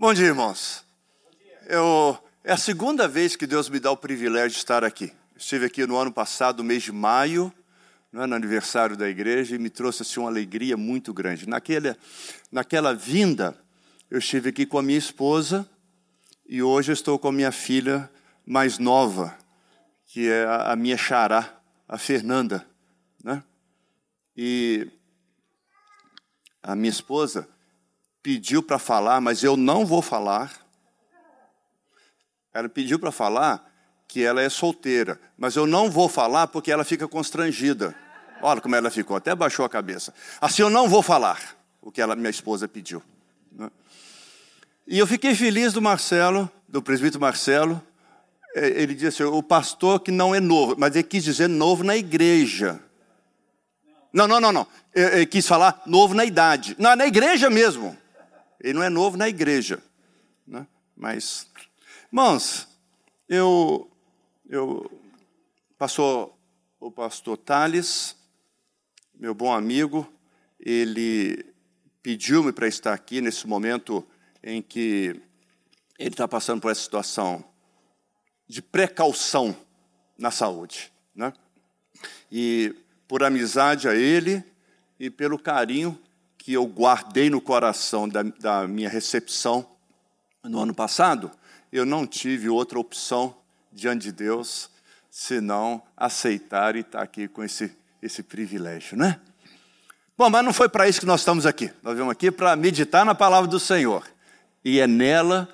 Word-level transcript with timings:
Bom 0.00 0.14
dia, 0.14 0.26
irmãos. 0.26 0.84
Eu, 1.66 2.16
é 2.44 2.52
a 2.52 2.56
segunda 2.56 3.08
vez 3.08 3.34
que 3.34 3.48
Deus 3.48 3.68
me 3.68 3.80
dá 3.80 3.90
o 3.90 3.96
privilégio 3.96 4.50
de 4.50 4.58
estar 4.58 4.84
aqui. 4.84 5.12
estive 5.36 5.66
aqui 5.66 5.84
no 5.84 5.96
ano 5.96 6.12
passado, 6.12 6.62
mês 6.62 6.84
de 6.84 6.92
maio, 6.92 7.52
é, 8.14 8.24
no 8.24 8.32
aniversário 8.32 8.96
da 8.96 9.08
igreja, 9.08 9.56
e 9.56 9.58
me 9.58 9.68
trouxe 9.68 10.02
assim, 10.02 10.20
uma 10.20 10.28
alegria 10.28 10.76
muito 10.76 11.12
grande. 11.12 11.48
Naquele, 11.48 11.96
naquela 12.52 12.94
vinda, 12.94 13.58
eu 14.08 14.20
estive 14.20 14.50
aqui 14.50 14.64
com 14.64 14.78
a 14.78 14.82
minha 14.84 14.96
esposa, 14.96 15.68
e 16.46 16.62
hoje 16.62 16.92
eu 16.92 16.94
estou 16.94 17.18
com 17.18 17.26
a 17.26 17.32
minha 17.32 17.50
filha 17.50 18.08
mais 18.46 18.78
nova, 18.78 19.36
que 20.06 20.28
é 20.28 20.44
a, 20.44 20.74
a 20.74 20.76
minha 20.76 20.96
xará, 20.96 21.60
a 21.88 21.98
Fernanda. 21.98 22.64
Né? 23.24 23.42
E 24.36 24.86
a 26.62 26.76
minha 26.76 26.88
esposa 26.88 27.48
pediu 28.22 28.62
para 28.62 28.78
falar, 28.78 29.20
mas 29.20 29.42
eu 29.42 29.56
não 29.56 29.86
vou 29.86 30.02
falar. 30.02 30.52
Ela 32.52 32.68
pediu 32.68 32.98
para 32.98 33.12
falar 33.12 33.68
que 34.06 34.24
ela 34.24 34.40
é 34.40 34.48
solteira, 34.48 35.20
mas 35.36 35.54
eu 35.54 35.66
não 35.66 35.90
vou 35.90 36.08
falar 36.08 36.46
porque 36.46 36.72
ela 36.72 36.84
fica 36.84 37.06
constrangida. 37.06 37.94
Olha 38.40 38.60
como 38.60 38.74
ela 38.74 38.90
ficou, 38.90 39.16
até 39.16 39.34
baixou 39.34 39.64
a 39.64 39.68
cabeça. 39.68 40.14
Assim 40.40 40.62
eu 40.62 40.70
não 40.70 40.88
vou 40.88 41.02
falar 41.02 41.56
o 41.82 41.92
que 41.92 42.00
ela, 42.00 42.16
minha 42.16 42.30
esposa 42.30 42.66
pediu. 42.66 43.02
Né? 43.52 43.70
E 44.86 44.98
eu 44.98 45.06
fiquei 45.06 45.34
feliz 45.34 45.72
do 45.72 45.82
Marcelo, 45.82 46.50
do 46.66 46.82
presbítero 46.82 47.20
Marcelo. 47.20 47.82
É, 48.56 48.66
ele 48.80 48.94
disse 48.94 49.22
assim, 49.22 49.30
o 49.30 49.42
pastor 49.42 50.00
que 50.00 50.10
não 50.10 50.34
é 50.34 50.40
novo, 50.40 50.74
mas 50.78 50.94
ele 50.94 51.04
quis 51.04 51.22
dizer 51.22 51.48
novo 51.48 51.84
na 51.84 51.96
igreja. 51.96 52.80
Não, 54.12 54.26
não, 54.26 54.40
não, 54.40 54.52
não. 54.52 54.66
Ele 54.94 55.26
quis 55.26 55.46
falar 55.46 55.82
novo 55.84 56.14
na 56.14 56.24
idade. 56.24 56.74
Não, 56.78 56.96
na 56.96 57.06
igreja 57.06 57.50
mesmo. 57.50 57.96
Ele 58.60 58.74
não 58.74 58.82
é 58.82 58.88
novo 58.88 59.16
na 59.16 59.28
igreja. 59.28 59.82
Né? 60.46 60.66
Mas, 60.96 61.46
irmãos, 62.10 62.68
eu, 63.28 63.90
eu 64.48 64.90
passou 65.76 66.38
o 66.80 66.90
pastor 66.90 67.36
Thales, 67.36 68.16
meu 69.14 69.34
bom 69.34 69.52
amigo, 69.52 70.10
ele 70.58 71.44
pediu-me 72.02 72.52
para 72.52 72.66
estar 72.66 72.94
aqui 72.94 73.20
nesse 73.20 73.46
momento 73.46 74.06
em 74.42 74.62
que 74.62 75.20
ele 75.98 76.10
está 76.10 76.26
passando 76.26 76.60
por 76.60 76.70
essa 76.70 76.80
situação 76.80 77.44
de 78.46 78.62
precaução 78.62 79.56
na 80.16 80.30
saúde. 80.30 80.92
Né? 81.14 81.32
E 82.30 82.74
por 83.06 83.22
amizade 83.22 83.88
a 83.88 83.94
ele 83.94 84.42
e 84.98 85.10
pelo 85.10 85.38
carinho 85.38 85.98
que 86.48 86.54
eu 86.54 86.64
guardei 86.64 87.28
no 87.28 87.42
coração 87.42 88.08
da, 88.08 88.22
da 88.22 88.66
minha 88.66 88.88
recepção 88.88 89.68
no 90.42 90.58
ano 90.58 90.74
passado, 90.74 91.30
eu 91.70 91.84
não 91.84 92.06
tive 92.06 92.48
outra 92.48 92.78
opção 92.78 93.36
diante 93.70 94.04
de 94.04 94.12
Deus 94.12 94.70
senão 95.10 95.82
aceitar 95.94 96.74
e 96.74 96.78
estar 96.78 97.02
aqui 97.02 97.28
com 97.28 97.44
esse, 97.44 97.70
esse 98.00 98.22
privilégio, 98.22 98.96
né? 98.96 99.20
Bom, 100.16 100.30
mas 100.30 100.42
não 100.42 100.54
foi 100.54 100.70
para 100.70 100.88
isso 100.88 101.00
que 101.00 101.04
nós 101.04 101.20
estamos 101.20 101.44
aqui. 101.44 101.70
Nós 101.82 101.98
vamos 101.98 102.12
aqui 102.12 102.30
para 102.30 102.56
meditar 102.56 103.04
na 103.04 103.14
palavra 103.14 103.46
do 103.46 103.60
Senhor. 103.60 104.08
E 104.64 104.80
é 104.80 104.86
nela 104.86 105.46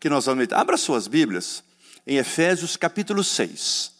que 0.00 0.08
nós 0.08 0.26
vamos 0.26 0.38
meditar. 0.38 0.58
Abra 0.58 0.76
suas 0.76 1.06
Bíblias 1.06 1.62
em 2.04 2.16
Efésios 2.16 2.76
capítulo 2.76 3.22
6. 3.22 3.92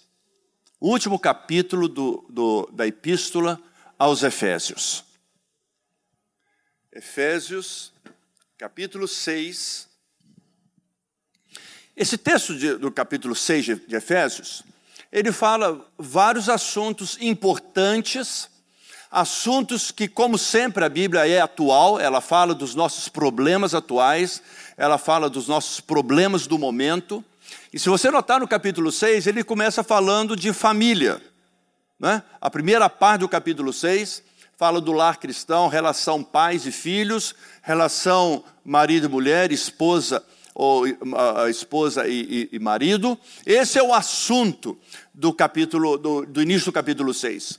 O 0.81 0.89
último 0.89 1.17
capítulo 1.17 1.87
do, 1.87 2.27
do, 2.29 2.69
da 2.73 2.89
epístola 2.89 3.57
aos 3.97 4.25
Efésios. 4.25 5.09
Efésios, 7.01 7.95
capítulo 8.59 9.09
6. 9.09 9.89
Esse 11.97 12.19
texto 12.19 12.55
de, 12.55 12.75
do 12.75 12.93
capítulo 12.93 13.35
6 13.35 13.65
de, 13.65 13.75
de 13.77 13.97
Efésios, 13.97 14.63
ele 15.11 15.33
fala 15.33 15.83
vários 15.97 16.51
assuntos 16.51 17.17
importantes, 17.19 18.51
assuntos 19.11 19.91
que, 19.91 20.07
como 20.07 20.37
sempre, 20.37 20.85
a 20.85 20.91
Bíblia 20.91 21.27
é 21.27 21.41
atual, 21.41 21.99
ela 21.99 22.21
fala 22.21 22.55
dos 22.55 22.75
nossos 22.75 23.09
problemas 23.09 23.75
atuais, 23.75 24.43
ela 24.77 24.99
fala 24.99 25.31
dos 25.31 25.49
nossos 25.49 25.81
problemas 25.81 26.47
do 26.47 26.59
momento. 26.59 27.25
E 27.73 27.79
se 27.79 27.89
você 27.89 28.11
notar 28.11 28.41
no 28.41 28.47
capítulo 28.47 28.93
6, 28.93 29.27
ele 29.27 29.43
começa 29.43 29.83
falando 29.83 30.37
de 30.37 30.53
família. 30.53 31.19
Né? 31.99 32.23
A 32.39 32.51
primeira 32.51 32.91
parte 32.91 33.21
do 33.21 33.29
capítulo 33.29 33.73
6 33.73 34.29
fala 34.61 34.79
do 34.79 34.93
lar 34.93 35.17
cristão, 35.17 35.69
relação 35.69 36.23
pais 36.23 36.67
e 36.67 36.71
filhos, 36.71 37.35
relação 37.63 38.45
marido 38.63 39.07
e 39.07 39.09
mulher, 39.09 39.51
esposa 39.53 40.23
ou 40.55 40.85
a 41.39 41.49
esposa 41.49 42.07
e, 42.07 42.49
e, 42.53 42.57
e, 42.57 42.59
marido. 42.59 43.19
Esse 43.47 43.79
é 43.79 43.83
o 43.83 43.95
assunto 43.95 44.79
do 45.15 45.33
capítulo 45.33 45.97
do, 45.97 46.27
do 46.27 46.43
início 46.43 46.67
do 46.67 46.73
capítulo 46.75 47.15
6. 47.15 47.59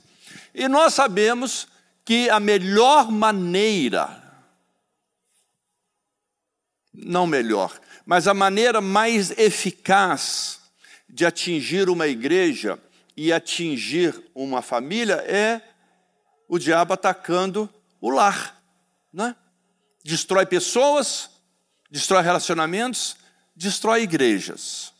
E 0.54 0.68
nós 0.68 0.94
sabemos 0.94 1.66
que 2.04 2.30
a 2.30 2.38
melhor 2.38 3.10
maneira 3.10 4.22
não 6.94 7.26
melhor, 7.26 7.80
mas 8.06 8.28
a 8.28 8.34
maneira 8.34 8.80
mais 8.80 9.36
eficaz 9.36 10.60
de 11.08 11.26
atingir 11.26 11.88
uma 11.88 12.06
igreja 12.06 12.78
e 13.16 13.32
atingir 13.32 14.14
uma 14.36 14.62
família 14.62 15.14
é 15.26 15.71
o 16.52 16.58
diabo 16.58 16.92
atacando 16.92 17.66
o 17.98 18.10
lar. 18.10 18.62
Né? 19.10 19.34
Destrói 20.04 20.44
pessoas, 20.44 21.30
destrói 21.90 22.22
relacionamentos, 22.22 23.16
destrói 23.56 24.02
igrejas. 24.02 24.92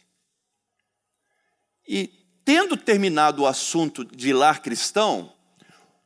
E 1.87 2.11
tendo 2.43 2.75
terminado 2.75 3.43
o 3.43 3.47
assunto 3.47 4.03
de 4.03 4.33
lar 4.33 4.63
cristão, 4.63 5.31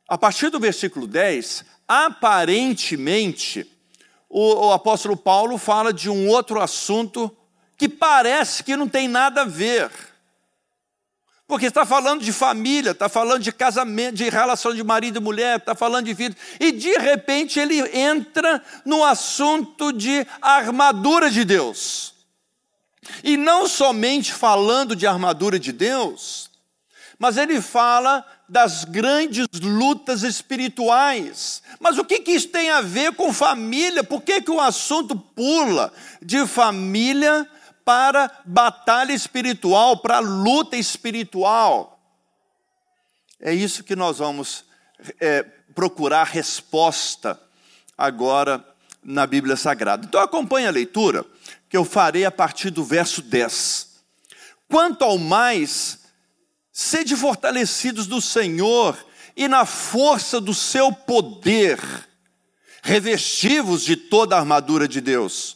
a 0.05 0.17
partir 0.17 0.49
do 0.49 0.59
versículo 0.59 1.07
10, 1.07 1.63
aparentemente, 1.87 3.71
o, 4.29 4.67
o 4.67 4.73
apóstolo 4.73 5.15
Paulo 5.15 5.57
fala 5.57 5.93
de 5.93 6.09
um 6.09 6.27
outro 6.27 6.59
assunto 6.59 7.33
que 7.77 7.87
parece 7.87 8.65
que 8.65 8.75
não 8.75 8.89
tem 8.89 9.07
nada 9.07 9.43
a 9.43 9.45
ver 9.45 9.89
porque 11.47 11.67
está 11.67 11.85
falando 11.85 12.21
de 12.21 12.33
família, 12.33 12.91
está 12.91 13.07
falando 13.07 13.41
de 13.41 13.53
casamento, 13.53 14.17
de 14.17 14.29
relação 14.29 14.75
de 14.75 14.83
marido 14.83 15.17
e 15.17 15.23
mulher, 15.23 15.57
está 15.57 15.73
falando 15.73 16.05
de 16.05 16.13
vida. 16.13 16.35
E 16.59 16.73
de 16.73 16.97
repente 16.97 17.57
ele 17.57 17.79
entra 17.97 18.61
no 18.83 19.03
assunto 19.03 19.93
de 19.93 20.27
armadura 20.41 21.31
de 21.31 21.45
Deus. 21.45 22.13
E 23.23 23.37
não 23.37 23.65
somente 23.65 24.33
falando 24.33 24.93
de 24.93 25.07
armadura 25.07 25.57
de 25.57 25.71
Deus, 25.71 26.49
mas 27.17 27.37
ele 27.37 27.61
fala 27.61 28.25
das 28.49 28.83
grandes 28.83 29.47
lutas 29.61 30.23
espirituais. 30.23 31.63
Mas 31.79 31.97
o 31.97 32.03
que, 32.03 32.19
que 32.19 32.31
isso 32.31 32.49
tem 32.49 32.69
a 32.69 32.81
ver 32.81 33.13
com 33.13 33.31
família? 33.33 34.03
Por 34.03 34.21
que, 34.21 34.41
que 34.41 34.51
o 34.51 34.59
assunto 34.59 35.15
pula 35.15 35.93
de 36.21 36.45
família 36.45 37.49
para 37.87 38.29
batalha 38.43 39.13
espiritual, 39.13 39.95
para 39.95 40.19
luta 40.19 40.75
espiritual. 40.75 41.97
É 43.39 43.53
isso 43.53 43.81
que 43.81 43.95
nós 43.95 44.17
vamos 44.17 44.65
é, 45.21 45.41
procurar 45.73 46.25
resposta 46.25 47.41
agora 47.97 48.61
na 49.01 49.25
Bíblia 49.25 49.55
Sagrada. 49.55 50.05
Então 50.05 50.19
acompanhe 50.19 50.67
a 50.67 50.71
leitura, 50.71 51.25
que 51.69 51.77
eu 51.77 51.85
farei 51.85 52.25
a 52.25 52.31
partir 52.31 52.71
do 52.71 52.83
verso 52.83 53.21
10. 53.21 54.01
Quanto 54.67 55.05
ao 55.05 55.17
mais, 55.17 55.99
sede 56.73 57.15
fortalecidos 57.15 58.05
do 58.05 58.19
Senhor 58.19 58.97
e 59.33 59.47
na 59.47 59.65
força 59.65 60.41
do 60.41 60.53
seu 60.53 60.91
poder, 60.91 61.79
revestivos 62.83 63.81
de 63.81 63.95
toda 63.95 64.35
a 64.35 64.39
armadura 64.39 64.89
de 64.89 64.99
Deus 64.99 65.55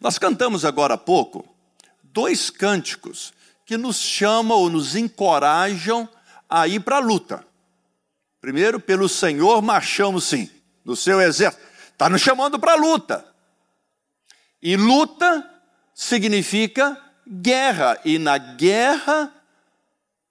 Nós 0.00 0.18
cantamos 0.18 0.64
agora 0.64 0.94
há 0.94 0.98
pouco 0.98 1.46
dois 2.02 2.48
cânticos 2.48 3.32
que 3.66 3.76
nos 3.76 4.00
chamam 4.00 4.56
ou 4.56 4.70
nos 4.70 4.96
encorajam 4.96 6.08
a 6.48 6.66
ir 6.66 6.80
para 6.80 6.96
a 6.96 7.00
luta. 7.00 7.46
Primeiro, 8.40 8.78
pelo 8.80 9.08
Senhor 9.08 9.60
marchamos 9.60 10.24
sim, 10.24 10.48
no 10.84 10.94
seu 10.94 11.20
exército. 11.20 11.62
Está 11.92 12.08
nos 12.08 12.22
chamando 12.22 12.58
para 12.58 12.72
a 12.72 12.76
luta. 12.76 13.24
E 14.62 14.76
luta 14.76 15.48
significa 15.94 16.96
guerra, 17.26 18.00
e 18.04 18.18
na 18.18 18.38
guerra 18.38 19.32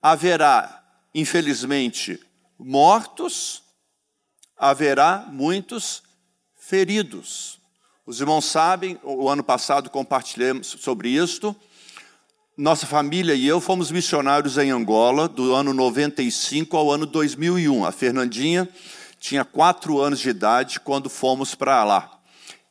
haverá, 0.01 0.83
infelizmente, 1.13 2.19
mortos, 2.57 3.63
haverá 4.55 5.25
muitos 5.27 6.01
feridos. 6.57 7.59
Os 8.07 8.19
irmãos 8.19 8.45
sabem, 8.45 8.99
o 9.01 9.27
ano 9.27 9.43
passado 9.43 9.89
compartilhamos 9.89 10.67
sobre 10.79 11.09
isto. 11.09 11.55
Nossa 12.55 12.85
família 12.85 13.33
e 13.33 13.47
eu 13.47 13.59
fomos 13.59 13.89
missionários 13.89 14.59
em 14.59 14.69
Angola 14.69 15.27
do 15.27 15.55
ano 15.55 15.73
95 15.73 16.77
ao 16.77 16.91
ano 16.91 17.07
2001. 17.07 17.83
A 17.83 17.91
Fernandinha 17.91 18.69
tinha 19.19 19.43
quatro 19.43 19.99
anos 19.99 20.19
de 20.19 20.29
idade 20.29 20.79
quando 20.79 21.09
fomos 21.09 21.55
para 21.55 21.83
lá. 21.83 22.21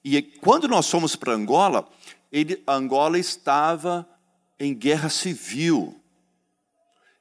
E 0.04 0.22
quando 0.22 0.68
nós 0.68 0.88
fomos 0.88 1.16
para 1.16 1.32
Angola, 1.32 1.88
ele, 2.30 2.62
Angola 2.64 3.18
estava 3.18 4.08
em 4.56 4.72
guerra 4.72 5.08
civil. 5.08 6.00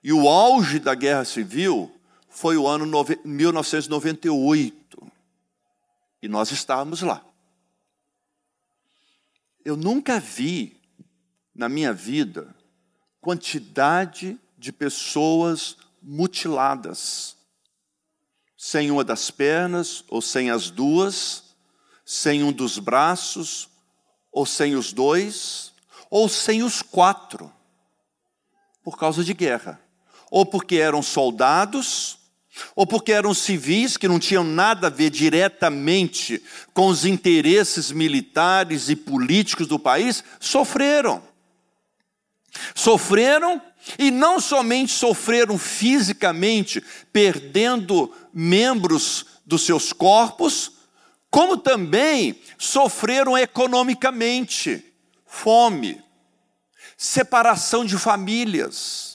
E 0.03 0.13
o 0.13 0.29
auge 0.29 0.77
da 0.77 0.93
guerra 0.93 1.25
civil 1.25 1.91
foi 2.29 2.57
o 2.57 2.67
ano 2.67 2.85
1998. 3.25 5.11
E 6.21 6.27
nós 6.27 6.51
estávamos 6.51 7.01
lá. 7.01 7.32
Eu 9.63 9.77
nunca 9.77 10.19
vi 10.19 10.81
na 11.55 11.69
minha 11.69 11.93
vida 11.93 12.55
quantidade 13.21 14.37
de 14.57 14.71
pessoas 14.71 15.77
mutiladas, 16.01 17.37
sem 18.57 18.91
uma 18.91 19.03
das 19.03 19.31
pernas 19.31 20.03
ou 20.09 20.21
sem 20.21 20.49
as 20.49 20.69
duas, 20.69 21.55
sem 22.05 22.43
um 22.43 22.51
dos 22.51 22.77
braços 22.79 23.69
ou 24.31 24.45
sem 24.45 24.75
os 24.75 24.91
dois, 24.91 25.71
ou 26.09 26.27
sem 26.27 26.63
os 26.63 26.81
quatro, 26.81 27.53
por 28.83 28.97
causa 28.97 29.23
de 29.23 29.33
guerra. 29.33 29.79
Ou 30.31 30.45
porque 30.45 30.77
eram 30.77 31.03
soldados, 31.03 32.17
ou 32.75 32.85
porque 32.85 33.11
eram 33.11 33.33
civis 33.33 33.97
que 33.97 34.07
não 34.07 34.19
tinham 34.19 34.43
nada 34.43 34.87
a 34.87 34.89
ver 34.89 35.09
diretamente 35.09 36.41
com 36.73 36.87
os 36.87 37.05
interesses 37.05 37.91
militares 37.91 38.89
e 38.89 38.95
políticos 38.95 39.67
do 39.67 39.79
país, 39.79 40.23
sofreram. 40.39 41.21
Sofreram 42.75 43.61
e 43.97 44.11
não 44.11 44.39
somente 44.39 44.91
sofreram 44.91 45.57
fisicamente, 45.57 46.81
perdendo 47.11 48.13
membros 48.33 49.25
dos 49.45 49.65
seus 49.65 49.91
corpos, 49.91 50.71
como 51.29 51.57
também 51.57 52.39
sofreram 52.57 53.37
economicamente, 53.37 54.85
fome, 55.25 55.99
separação 56.95 57.83
de 57.83 57.97
famílias 57.97 59.12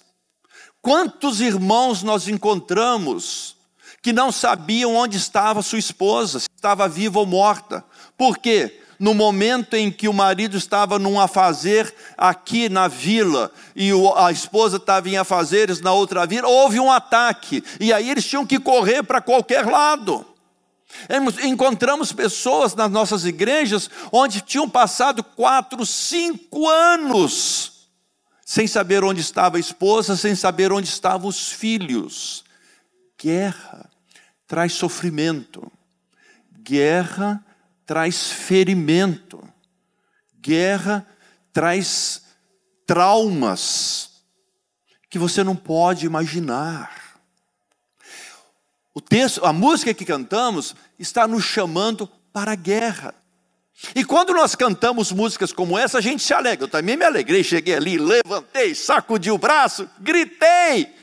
Quantos 0.88 1.42
irmãos 1.42 2.02
nós 2.02 2.28
encontramos 2.28 3.54
que 4.00 4.10
não 4.10 4.32
sabiam 4.32 4.96
onde 4.96 5.18
estava 5.18 5.60
sua 5.60 5.78
esposa, 5.78 6.40
se 6.40 6.46
estava 6.56 6.88
viva 6.88 7.18
ou 7.18 7.26
morta? 7.26 7.84
Por 8.16 8.38
quê? 8.38 8.80
No 8.98 9.12
momento 9.12 9.74
em 9.74 9.92
que 9.92 10.08
o 10.08 10.14
marido 10.14 10.56
estava 10.56 10.98
num 10.98 11.20
afazer 11.20 11.94
aqui 12.16 12.70
na 12.70 12.88
vila 12.88 13.52
e 13.76 13.90
a 14.16 14.32
esposa 14.32 14.78
estava 14.78 15.10
em 15.10 15.18
afazeres 15.18 15.82
na 15.82 15.92
outra 15.92 16.24
vila, 16.24 16.48
houve 16.48 16.80
um 16.80 16.90
ataque 16.90 17.62
e 17.78 17.92
aí 17.92 18.08
eles 18.08 18.24
tinham 18.24 18.46
que 18.46 18.58
correr 18.58 19.02
para 19.02 19.20
qualquer 19.20 19.66
lado. 19.66 20.24
Encontramos 21.44 22.14
pessoas 22.14 22.74
nas 22.74 22.90
nossas 22.90 23.26
igrejas 23.26 23.90
onde 24.10 24.40
tinham 24.40 24.66
passado 24.66 25.22
quatro, 25.22 25.84
cinco 25.84 26.66
anos 26.66 27.77
sem 28.48 28.66
saber 28.66 29.04
onde 29.04 29.20
estava 29.20 29.58
a 29.58 29.60
esposa, 29.60 30.16
sem 30.16 30.34
saber 30.34 30.72
onde 30.72 30.88
estavam 30.88 31.28
os 31.28 31.52
filhos. 31.52 32.42
Guerra 33.20 33.90
traz 34.46 34.72
sofrimento, 34.72 35.70
guerra 36.62 37.44
traz 37.84 38.30
ferimento, 38.32 39.46
guerra 40.40 41.06
traz 41.52 42.22
traumas 42.86 44.22
que 45.10 45.18
você 45.18 45.44
não 45.44 45.54
pode 45.54 46.06
imaginar. 46.06 47.20
O 48.94 49.00
texto, 49.02 49.44
a 49.44 49.52
música 49.52 49.92
que 49.92 50.06
cantamos 50.06 50.74
está 50.98 51.28
nos 51.28 51.44
chamando 51.44 52.06
para 52.32 52.52
a 52.52 52.56
guerra. 52.56 53.14
E 53.94 54.04
quando 54.04 54.32
nós 54.32 54.54
cantamos 54.54 55.12
músicas 55.12 55.52
como 55.52 55.78
essa, 55.78 55.98
a 55.98 56.00
gente 56.00 56.22
se 56.22 56.34
alegra. 56.34 56.64
Eu 56.64 56.68
também 56.68 56.96
me 56.96 57.04
alegrei, 57.04 57.44
cheguei 57.44 57.74
ali, 57.74 57.96
levantei, 57.96 58.74
sacudi 58.74 59.30
o 59.30 59.38
braço, 59.38 59.88
gritei. 60.00 60.98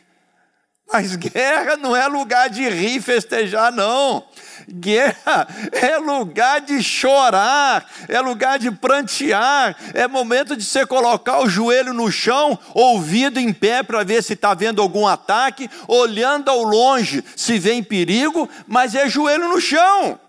Mas 0.92 1.16
guerra 1.16 1.77
não 1.77 1.95
é 1.95 2.06
lugar 2.07 2.50
de 2.50 2.68
rir 2.69 2.98
e 2.98 3.01
festejar, 3.01 3.72
não. 3.72 4.24
Guerra 4.69 5.48
é 5.72 5.98
lugar 5.98 6.62
de 6.62 6.81
chorar, 6.83 7.86
é 8.07 8.19
lugar 8.19 8.60
de 8.60 8.69
prantear, 8.69 9.75
é 9.94 10.07
momento 10.07 10.56
de 10.56 10.63
você 10.63 10.86
colocar 10.86 11.39
o 11.39 11.50
joelho 11.50 11.94
no 11.94 12.12
chão, 12.12 12.57
ouvido 12.74 13.39
em 13.39 13.51
pé 13.51 13.83
para 13.83 14.04
ver 14.04 14.24
se 14.24 14.33
está 14.33 14.54
vendo 14.54 14.81
algum 14.81 15.07
ataque, 15.07 15.69
olhando 15.88 16.50
ao 16.50 16.63
longe 16.63 17.24
se 17.36 17.57
vem 17.57 17.83
perigo, 17.83 18.48
mas 18.68 18.95
é 18.95 19.10
joelho 19.10 19.50
no 19.50 19.60
chão. 19.60 20.19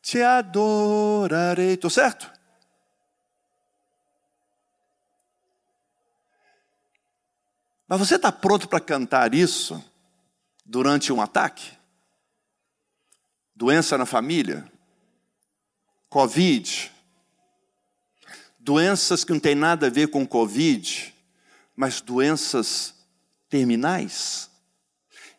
te 0.00 0.22
adorarei. 0.22 1.72
Estou 1.72 1.90
certo? 1.90 2.30
Mas 7.88 7.98
você 7.98 8.14
está 8.14 8.30
pronto 8.30 8.68
para 8.68 8.78
cantar 8.78 9.34
isso 9.34 9.84
durante 10.64 11.12
um 11.12 11.20
ataque? 11.20 11.72
Doença 13.56 13.98
na 13.98 14.06
família? 14.06 14.70
Covid, 16.08 16.91
doenças 18.62 19.24
que 19.24 19.32
não 19.32 19.40
tem 19.40 19.54
nada 19.54 19.88
a 19.88 19.90
ver 19.90 20.08
com 20.08 20.26
Covid, 20.26 21.12
mas 21.74 22.00
doenças 22.00 22.94
terminais. 23.48 24.48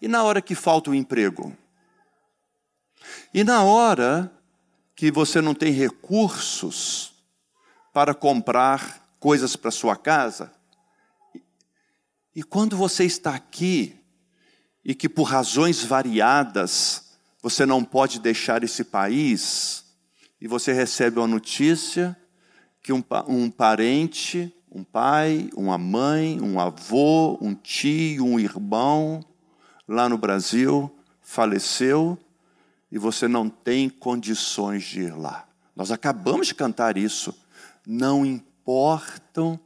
E 0.01 0.07
na 0.07 0.23
hora 0.23 0.41
que 0.41 0.53
falta 0.53 0.91
o 0.91 0.95
emprego? 0.95 1.55
E 3.33 3.43
na 3.43 3.63
hora 3.63 4.31
que 4.95 5.09
você 5.09 5.39
não 5.41 5.55
tem 5.55 5.71
recursos 5.71 7.13
para 7.93 8.13
comprar 8.13 9.15
coisas 9.19 9.55
para 9.55 9.71
sua 9.71 9.95
casa? 9.95 10.53
E 12.35 12.43
quando 12.43 12.75
você 12.75 13.05
está 13.05 13.33
aqui 13.33 13.97
e 14.83 14.93
que 14.93 15.07
por 15.07 15.23
razões 15.23 15.83
variadas 15.83 17.13
você 17.41 17.65
não 17.65 17.83
pode 17.83 18.19
deixar 18.19 18.63
esse 18.63 18.83
país, 18.85 19.83
e 20.39 20.47
você 20.47 20.73
recebe 20.73 21.19
uma 21.19 21.27
notícia 21.27 22.17
que 22.83 22.91
um, 22.91 23.01
um 23.27 23.49
parente, 23.49 24.53
um 24.69 24.83
pai, 24.83 25.49
uma 25.55 25.77
mãe, 25.77 26.41
um 26.41 26.59
avô, 26.59 27.37
um 27.39 27.55
tio, 27.55 28.25
um 28.25 28.37
irmão, 28.37 29.23
lá 29.87 30.09
no 30.09 30.17
Brasil, 30.17 30.93
faleceu 31.21 32.17
e 32.91 32.99
você 32.99 33.27
não 33.27 33.49
tem 33.49 33.89
condições 33.89 34.83
de 34.83 35.03
ir 35.03 35.15
lá. 35.15 35.47
Nós 35.73 35.91
acabamos 35.91 36.47
de 36.47 36.53
cantar 36.53 36.97
isso. 36.97 37.33
Não 37.87 38.25
importam 38.25 39.59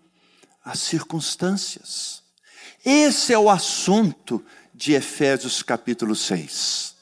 as 0.64 0.80
circunstâncias. 0.80 2.24
Esse 2.86 3.34
é 3.34 3.40
o 3.40 3.50
assunto 3.50 4.46
de 4.74 4.94
Efésios 4.94 5.64
capítulo 5.64 6.16
6. 6.16 6.96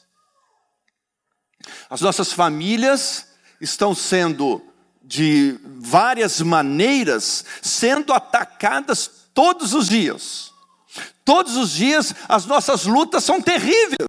As 1.90 2.00
nossas 2.00 2.32
famílias 2.32 3.28
estão 3.60 3.94
sendo 3.94 4.62
de 5.06 5.56
várias 5.78 6.40
maneiras 6.40 7.44
sendo 7.62 8.12
atacadas 8.12 9.08
todos 9.32 9.72
os 9.72 9.88
dias. 9.88 10.50
Todos 11.24 11.56
os 11.56 11.70
dias 11.70 12.14
as 12.28 12.44
nossas 12.44 12.84
lutas 12.84 13.22
são 13.22 13.40
terríveis. 13.40 14.08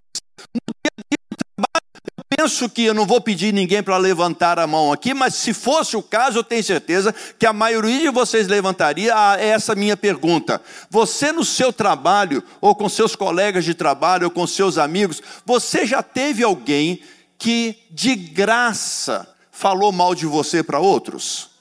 No 0.54 0.74
dia 0.74 0.92
a 0.96 1.02
dia 1.10 1.18
trabalho, 1.36 1.84
eu 2.16 2.24
penso 2.36 2.68
que 2.68 2.84
eu 2.84 2.94
não 2.94 3.06
vou 3.06 3.20
pedir 3.20 3.52
ninguém 3.52 3.82
para 3.82 3.96
levantar 3.96 4.58
a 4.58 4.66
mão 4.66 4.92
aqui, 4.92 5.14
mas 5.14 5.34
se 5.34 5.54
fosse 5.54 5.96
o 5.96 6.02
caso, 6.02 6.40
eu 6.40 6.44
tenho 6.44 6.64
certeza 6.64 7.14
que 7.38 7.46
a 7.46 7.52
maioria 7.52 8.00
de 8.00 8.10
vocês 8.10 8.48
levantaria 8.48 9.14
essa 9.38 9.74
minha 9.76 9.96
pergunta. 9.96 10.60
Você 10.90 11.30
no 11.30 11.44
seu 11.44 11.72
trabalho, 11.72 12.42
ou 12.60 12.74
com 12.74 12.88
seus 12.88 13.14
colegas 13.14 13.64
de 13.64 13.74
trabalho, 13.74 14.24
ou 14.24 14.30
com 14.30 14.46
seus 14.46 14.78
amigos, 14.78 15.22
você 15.46 15.86
já 15.86 16.02
teve 16.02 16.42
alguém 16.42 17.00
que 17.38 17.78
de 17.90 18.16
graça 18.16 19.28
falou 19.58 19.92
mal 19.92 20.14
de 20.14 20.26
você 20.26 20.62
para 20.62 20.78
outros? 20.78 21.58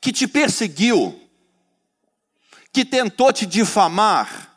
que 0.00 0.12
te 0.12 0.26
perseguiu, 0.26 1.20
que 2.72 2.84
tentou 2.84 3.32
te 3.32 3.44
difamar, 3.44 4.56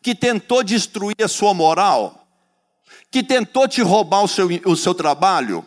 que 0.00 0.14
tentou 0.14 0.62
destruir 0.62 1.16
a 1.22 1.28
sua 1.28 1.52
moral, 1.52 2.26
que 3.10 3.22
tentou 3.22 3.66
te 3.66 3.82
roubar 3.82 4.22
o 4.22 4.28
seu, 4.28 4.48
o 4.66 4.76
seu 4.76 4.94
trabalho, 4.94 5.66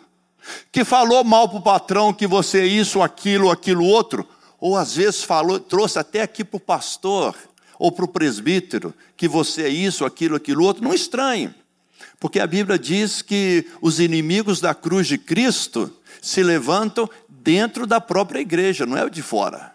que 0.71 0.85
falou 0.85 1.23
mal 1.23 1.49
para 1.49 1.57
o 1.57 1.63
patrão 1.63 2.13
que 2.13 2.25
você 2.25 2.61
é 2.61 2.65
isso, 2.65 3.01
aquilo, 3.01 3.51
aquilo 3.51 3.83
outro, 3.83 4.27
ou 4.59 4.77
às 4.77 4.95
vezes 4.95 5.23
falou, 5.23 5.59
trouxe 5.59 5.99
até 5.99 6.21
aqui 6.21 6.43
para 6.43 6.57
o 6.57 6.61
pastor 6.61 7.35
ou 7.77 7.91
para 7.91 8.05
o 8.05 8.07
presbítero 8.07 8.93
que 9.17 9.27
você 9.27 9.63
é 9.63 9.69
isso, 9.69 10.05
aquilo, 10.05 10.37
aquilo 10.37 10.63
outro, 10.63 10.83
não 10.83 10.93
estranhe, 10.93 11.53
porque 12.19 12.39
a 12.39 12.47
Bíblia 12.47 12.79
diz 12.79 13.21
que 13.21 13.69
os 13.81 13.99
inimigos 13.99 14.59
da 14.59 14.73
cruz 14.73 15.05
de 15.07 15.17
Cristo 15.17 15.93
se 16.21 16.41
levantam 16.41 17.09
dentro 17.29 17.85
da 17.85 17.99
própria 18.01 18.39
igreja, 18.39 18.85
não 18.85 18.97
é 18.97 19.09
de 19.09 19.21
fora. 19.21 19.73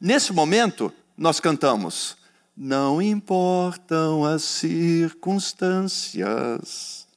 Nesse 0.00 0.32
momento, 0.32 0.92
nós 1.16 1.40
cantamos: 1.40 2.16
Não 2.56 3.02
importam 3.02 4.24
as 4.24 4.44
circunstâncias. 4.44 7.08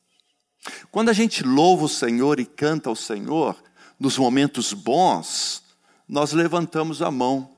Quando 0.91 1.09
a 1.09 1.13
gente 1.13 1.43
louva 1.43 1.85
o 1.85 1.89
Senhor 1.89 2.39
e 2.39 2.45
canta 2.45 2.89
ao 2.89 2.95
Senhor, 2.95 3.55
nos 3.99 4.17
momentos 4.17 4.73
bons, 4.73 5.61
nós 6.07 6.33
levantamos 6.33 7.01
a 7.01 7.11
mão. 7.11 7.51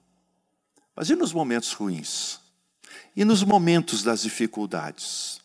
Mas 0.95 1.09
e 1.09 1.15
nos 1.15 1.33
momentos 1.33 1.73
ruins? 1.73 2.39
E 3.15 3.25
nos 3.25 3.43
momentos 3.43 4.03
das 4.03 4.23
dificuldades? 4.23 5.44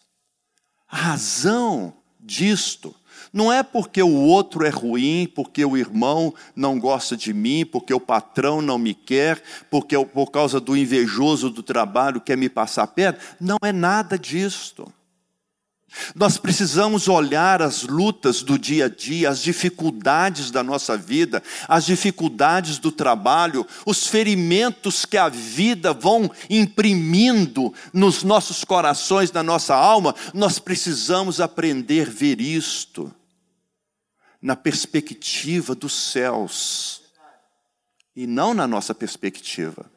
A 0.91 0.97
razão 0.97 1.95
disto 2.19 2.95
não 3.33 3.53
é 3.53 3.63
porque 3.63 4.03
o 4.03 4.15
outro 4.15 4.67
é 4.67 4.71
ruim, 4.71 5.31
porque 5.33 5.65
o 5.65 5.77
irmão 5.77 6.35
não 6.55 6.81
gosta 6.81 7.17
de 7.17 7.33
mim, 7.33 7.65
porque 7.65 7.95
o 7.95 8.01
patrão 8.01 8.61
não 8.61 8.77
me 8.77 8.93
quer, 8.93 9.41
porque 9.71 9.97
por 10.07 10.31
causa 10.31 10.59
do 10.59 10.77
invejoso 10.77 11.49
do 11.49 11.63
trabalho 11.63 12.21
quer 12.21 12.37
me 12.37 12.49
passar 12.49 12.87
perto. 12.89 13.37
Não 13.41 13.57
é 13.63 13.73
nada 13.73 14.19
disto. 14.19 14.93
Nós 16.15 16.39
precisamos 16.39 17.09
olhar 17.09 17.61
as 17.61 17.83
lutas 17.83 18.43
do 18.43 18.59
dia 18.59 18.87
a 18.87 18.89
dia, 18.89 19.29
as 19.29 19.41
dificuldades 19.41 20.51
da 20.51 20.63
nossa 20.63 20.97
vida, 20.97 21.43
as 21.69 21.85
dificuldades 21.85 22.79
do 22.79 22.93
trabalho, 22.93 23.67
os 23.85 24.07
ferimentos 24.07 25.05
que 25.05 25.17
a 25.17 25.29
vida 25.29 25.93
vão 25.93 26.31
imprimindo 26.49 27.73
nos 27.93 28.23
nossos 28.23 28.65
corações, 28.65 29.33
na 29.33 29.43
nossa 29.43 29.75
alma. 29.75 30.15
Nós 30.33 30.59
precisamos 30.59 31.41
aprender 31.41 32.07
a 32.09 32.11
ver 32.11 32.41
isto 32.41 33.13
na 34.41 34.57
perspectiva 34.57 35.75
dos 35.75 35.93
céus 35.93 37.03
e 38.15 38.27
não 38.27 38.55
na 38.55 38.67
nossa 38.67 38.95
perspectiva. 38.95 39.91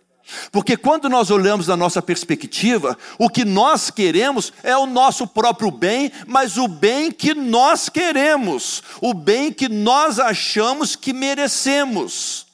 Porque 0.51 0.77
quando 0.77 1.10
nós 1.10 1.30
olhamos 1.30 1.65
da 1.65 1.75
nossa 1.75 2.01
perspectiva, 2.01 2.98
o 3.20 3.30
que 3.30 3.44
nós 3.44 3.89
queremos 3.89 4.53
é 4.63 4.75
o 4.75 4.86
nosso 4.86 5.27
próprio 5.27 5.70
bem, 5.70 6.12
mas 6.25 6.58
o 6.58 6.68
bem 6.68 7.12
que 7.12 7.34
nós 7.34 7.89
queremos, 7.89 8.82
o 9.01 9.13
bem 9.13 9.51
que 9.51 9.68
nós 9.68 10.20
achamos 10.20 10.96
que 10.96 11.12
merecemos. 11.12 12.48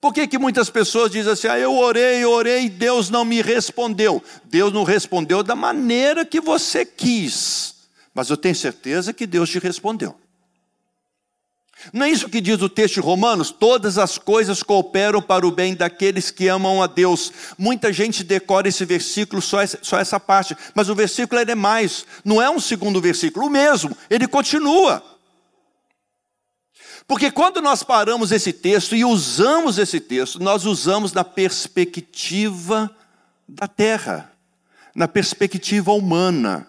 Por 0.00 0.12
que, 0.12 0.28
que 0.28 0.38
muitas 0.38 0.68
pessoas 0.68 1.10
dizem 1.10 1.32
assim, 1.32 1.48
ah, 1.48 1.58
eu 1.58 1.74
orei, 1.74 2.22
orei, 2.26 2.68
Deus 2.68 3.08
não 3.08 3.24
me 3.24 3.40
respondeu? 3.40 4.22
Deus 4.44 4.70
não 4.70 4.84
respondeu 4.84 5.42
da 5.42 5.56
maneira 5.56 6.26
que 6.26 6.42
você 6.42 6.84
quis, 6.84 7.74
mas 8.12 8.28
eu 8.28 8.36
tenho 8.36 8.54
certeza 8.54 9.14
que 9.14 9.26
Deus 9.26 9.48
te 9.48 9.58
respondeu. 9.58 10.14
Não 11.92 12.06
é 12.06 12.10
isso 12.10 12.28
que 12.28 12.40
diz 12.40 12.60
o 12.62 12.68
texto 12.68 12.94
de 12.94 13.00
Romanos? 13.00 13.50
Todas 13.50 13.98
as 13.98 14.18
coisas 14.18 14.62
cooperam 14.62 15.20
para 15.20 15.46
o 15.46 15.50
bem 15.50 15.74
daqueles 15.74 16.30
que 16.30 16.48
amam 16.48 16.82
a 16.82 16.86
Deus. 16.86 17.32
Muita 17.58 17.92
gente 17.92 18.24
decora 18.24 18.68
esse 18.68 18.84
versículo, 18.84 19.42
só 19.42 19.60
essa, 19.60 19.78
só 19.82 19.98
essa 19.98 20.18
parte, 20.18 20.56
mas 20.74 20.88
o 20.88 20.94
versículo 20.94 21.40
é 21.40 21.54
mais, 21.54 22.06
não 22.24 22.40
é 22.40 22.48
um 22.48 22.60
segundo 22.60 23.00
versículo, 23.00 23.46
o 23.46 23.50
mesmo, 23.50 23.96
ele 24.08 24.26
continua. 24.26 25.02
Porque 27.06 27.30
quando 27.30 27.60
nós 27.60 27.82
paramos 27.82 28.32
esse 28.32 28.52
texto 28.52 28.96
e 28.96 29.04
usamos 29.04 29.78
esse 29.78 30.00
texto, 30.00 30.42
nós 30.42 30.64
usamos 30.64 31.12
na 31.12 31.22
perspectiva 31.22 32.90
da 33.46 33.68
terra, 33.68 34.32
na 34.94 35.06
perspectiva 35.06 35.92
humana. 35.92 36.66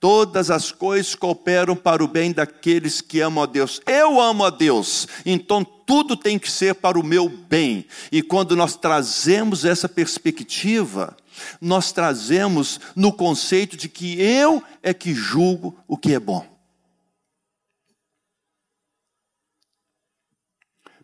Todas 0.00 0.50
as 0.50 0.72
coisas 0.72 1.14
cooperam 1.14 1.76
para 1.76 2.02
o 2.02 2.08
bem 2.08 2.32
daqueles 2.32 3.02
que 3.02 3.20
amam 3.20 3.44
a 3.44 3.46
Deus. 3.46 3.82
Eu 3.84 4.18
amo 4.18 4.44
a 4.44 4.50
Deus, 4.50 5.06
então 5.26 5.62
tudo 5.62 6.16
tem 6.16 6.38
que 6.38 6.50
ser 6.50 6.74
para 6.74 6.98
o 6.98 7.04
meu 7.04 7.28
bem. 7.28 7.84
E 8.10 8.22
quando 8.22 8.56
nós 8.56 8.76
trazemos 8.76 9.62
essa 9.62 9.90
perspectiva, 9.90 11.14
nós 11.60 11.92
trazemos 11.92 12.80
no 12.96 13.12
conceito 13.12 13.76
de 13.76 13.90
que 13.90 14.18
eu 14.18 14.62
é 14.82 14.94
que 14.94 15.14
julgo 15.14 15.78
o 15.86 15.98
que 15.98 16.14
é 16.14 16.18
bom. 16.18 16.48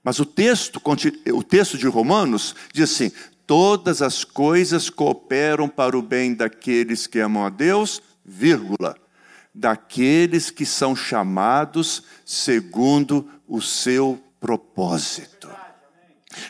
Mas 0.02 0.18
o 0.20 0.24
texto, 0.24 0.80
o 1.34 1.42
texto 1.42 1.76
de 1.76 1.86
Romanos 1.86 2.54
diz 2.72 2.90
assim: 2.90 3.12
todas 3.46 4.00
as 4.00 4.24
coisas 4.24 4.88
cooperam 4.88 5.68
para 5.68 5.98
o 5.98 6.00
bem 6.00 6.32
daqueles 6.32 7.06
que 7.06 7.18
amam 7.18 7.44
a 7.44 7.50
Deus, 7.50 8.00
vírgula, 8.26 8.96
daqueles 9.54 10.50
que 10.50 10.66
são 10.66 10.96
chamados 10.96 12.02
segundo 12.24 13.30
o 13.46 13.62
seu 13.62 14.22
propósito. 14.40 15.48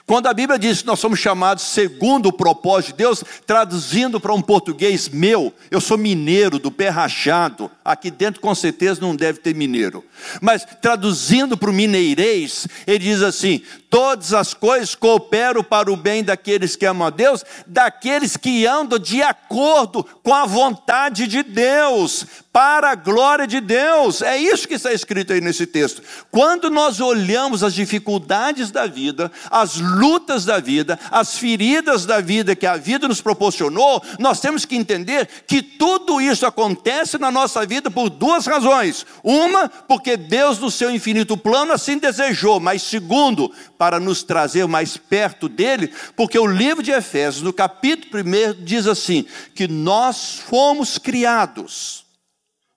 Quando 0.06 0.26
a 0.26 0.34
Bíblia 0.34 0.58
diz 0.58 0.80
que 0.80 0.86
nós 0.86 0.98
somos 0.98 1.18
chamados 1.18 1.64
segundo 1.64 2.26
o 2.26 2.32
propósito 2.32 2.92
de 2.92 2.98
Deus, 2.98 3.22
traduzindo 3.46 4.20
para 4.20 4.34
um 4.34 4.42
português 4.42 5.08
meu, 5.08 5.52
eu 5.70 5.80
sou 5.80 5.98
mineiro 5.98 6.58
do 6.58 6.70
pé 6.70 6.88
rachado, 6.88 7.70
aqui 7.84 8.10
dentro 8.10 8.40
com 8.40 8.54
certeza 8.54 9.00
não 9.00 9.14
deve 9.14 9.40
ter 9.40 9.54
mineiro, 9.54 10.04
mas 10.40 10.66
traduzindo 10.80 11.56
para 11.56 11.70
o 11.70 11.72
mineirês, 11.72 12.66
ele 12.86 12.98
diz 12.98 13.22
assim: 13.22 13.62
todas 13.90 14.32
as 14.32 14.52
coisas 14.52 14.94
cooperam 14.94 15.62
para 15.62 15.90
o 15.90 15.96
bem 15.96 16.22
daqueles 16.22 16.76
que 16.76 16.86
amam 16.86 17.06
a 17.06 17.10
Deus, 17.10 17.44
daqueles 17.66 18.36
que 18.36 18.66
andam 18.66 18.98
de 18.98 19.22
acordo 19.22 20.04
com 20.22 20.34
a 20.34 20.44
vontade 20.44 21.26
de 21.26 21.42
Deus, 21.42 22.26
para 22.56 22.92
a 22.92 22.94
glória 22.94 23.46
de 23.46 23.60
Deus. 23.60 24.22
É 24.22 24.38
isso 24.38 24.66
que 24.66 24.72
está 24.72 24.90
escrito 24.90 25.30
aí 25.30 25.42
nesse 25.42 25.66
texto. 25.66 26.00
Quando 26.30 26.70
nós 26.70 27.00
olhamos 27.00 27.62
as 27.62 27.74
dificuldades 27.74 28.70
da 28.70 28.86
vida, 28.86 29.30
as 29.50 29.76
lutas 29.76 30.46
da 30.46 30.58
vida, 30.58 30.98
as 31.10 31.36
feridas 31.36 32.06
da 32.06 32.18
vida 32.22 32.56
que 32.56 32.64
a 32.64 32.78
vida 32.78 33.06
nos 33.06 33.20
proporcionou, 33.20 34.02
nós 34.18 34.40
temos 34.40 34.64
que 34.64 34.74
entender 34.74 35.28
que 35.46 35.60
tudo 35.60 36.18
isso 36.18 36.46
acontece 36.46 37.18
na 37.18 37.30
nossa 37.30 37.66
vida 37.66 37.90
por 37.90 38.08
duas 38.08 38.46
razões. 38.46 39.04
Uma, 39.22 39.68
porque 39.68 40.16
Deus, 40.16 40.58
no 40.58 40.70
seu 40.70 40.90
infinito 40.90 41.36
plano, 41.36 41.74
assim 41.74 41.98
desejou, 41.98 42.58
mas 42.58 42.80
segundo, 42.80 43.52
para 43.76 44.00
nos 44.00 44.22
trazer 44.22 44.66
mais 44.66 44.96
perto 44.96 45.46
dele, 45.46 45.92
porque 46.16 46.38
o 46.38 46.46
livro 46.46 46.82
de 46.82 46.90
Efésios, 46.90 47.42
no 47.42 47.52
capítulo 47.52 48.24
1, 48.24 48.64
diz 48.64 48.86
assim: 48.86 49.26
que 49.54 49.68
nós 49.68 50.40
fomos 50.48 50.96
criados, 50.96 52.05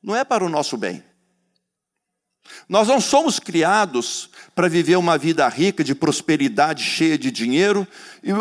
não 0.02 0.16
é 0.16 0.24
para 0.24 0.44
o 0.44 0.50
nosso 0.50 0.78
bem. 0.78 1.04
Nós 2.68 2.88
não 2.88 3.00
somos 3.00 3.40
criados 3.40 4.30
para 4.56 4.68
viver 4.68 4.98
uma 4.98 5.18
vida 5.18 5.48
rica, 5.48 5.84
de 5.84 5.94
prosperidade, 5.94 6.84
cheia 6.84 7.18
de 7.18 7.32
dinheiro, 7.32 7.88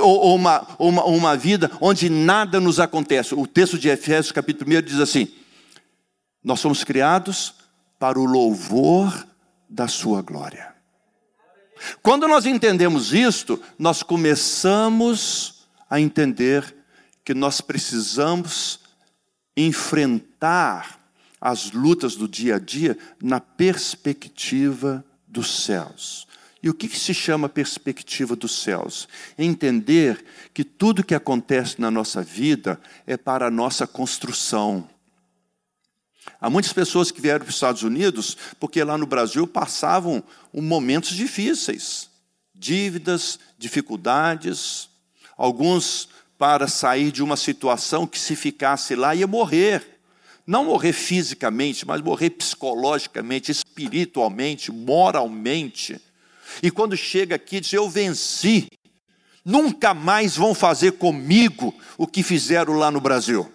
ou 0.01 0.35
uma, 0.35 0.67
uma, 0.79 1.05
uma 1.05 1.37
vida 1.37 1.71
onde 1.81 2.09
nada 2.09 2.61
nos 2.61 2.81
acontece. 2.81 3.35
O 3.35 3.47
texto 3.47 3.79
de 3.79 3.89
Efésios, 3.89 4.33
capítulo 4.33 4.71
1, 4.79 4.83
diz 4.83 5.01
assim: 5.01 5.29
Nós 6.43 6.61
somos 6.61 6.85
criados 6.85 7.55
para 7.99 8.19
o 8.19 8.25
louvor 8.25 9.27
da 9.69 9.89
Sua 9.89 10.23
glória. 10.23 10.75
Quando 12.03 12.27
nós 12.27 12.47
entendemos 12.47 13.13
isto, 13.13 13.61
nós 13.79 14.03
começamos 14.03 15.69
a 15.89 16.01
entender 16.01 16.75
que 17.25 17.35
nós 17.35 17.61
precisamos 17.61 18.81
enfrentar 19.57 20.98
as 21.41 21.73
lutas 21.73 22.17
do 22.17 22.29
dia 22.29 22.57
a 22.57 22.59
dia 22.59 22.97
na 23.23 23.41
perspectiva 23.41 25.05
dos 25.27 25.65
céus. 25.65 26.27
E 26.63 26.69
o 26.69 26.75
que, 26.75 26.89
que, 26.89 26.99
se 26.99 27.15
chama 27.15 27.49
perspectiva 27.49 28.35
dos 28.35 28.63
céus? 28.63 29.09
Entender 29.39 30.25
que 30.53 30.65
tudo 30.65 31.05
que 31.05 31.15
acontece 31.15 31.81
na 31.81 31.91
nossa 31.91 32.21
vida 32.21 32.81
é 33.07 33.17
para 33.17 33.47
a 33.47 33.51
nossa 33.51 33.87
construção. 33.87 34.89
Há 36.41 36.51
muitas 36.51 36.73
pessoas 36.73 37.11
que 37.11 37.21
vieram 37.21 37.41
para 37.41 37.49
os 37.49 37.55
Estados 37.55 37.83
Unidos 37.83 38.37
porque 38.59 38.83
lá 38.83 38.99
no 38.99 39.07
Brasil 39.07 39.47
passavam 39.47 40.23
momentos 40.53 41.11
difíceis, 41.11 42.11
dívidas, 42.55 43.39
dificuldades, 43.57 44.91
alguns 45.37 46.09
para 46.37 46.69
sair 46.69 47.11
de 47.11 47.23
uma 47.23 47.37
situação 47.37 48.07
que 48.07 48.19
se 48.19 48.35
ficasse 48.37 48.95
lá 48.95 49.15
ia 49.15 49.27
morrer. 49.27 49.98
Não 50.49 50.65
morrer 50.65 50.95
fisicamente, 50.95 51.87
mas 51.87 52.01
morrer 52.01 52.31
psicologicamente, 52.31 53.53
espiritualmente, 53.53 54.73
moralmente. 54.73 56.01
E 56.63 56.71
quando 56.71 56.97
chega 56.97 57.35
aqui, 57.35 57.61
diz: 57.61 57.71
Eu 57.75 57.87
venci. 57.87 58.67
Nunca 59.45 59.93
mais 59.93 60.37
vão 60.37 60.55
fazer 60.55 60.93
comigo 60.93 61.79
o 61.99 62.07
que 62.07 62.23
fizeram 62.23 62.79
lá 62.79 62.91
no 62.91 62.99
Brasil. 62.99 63.53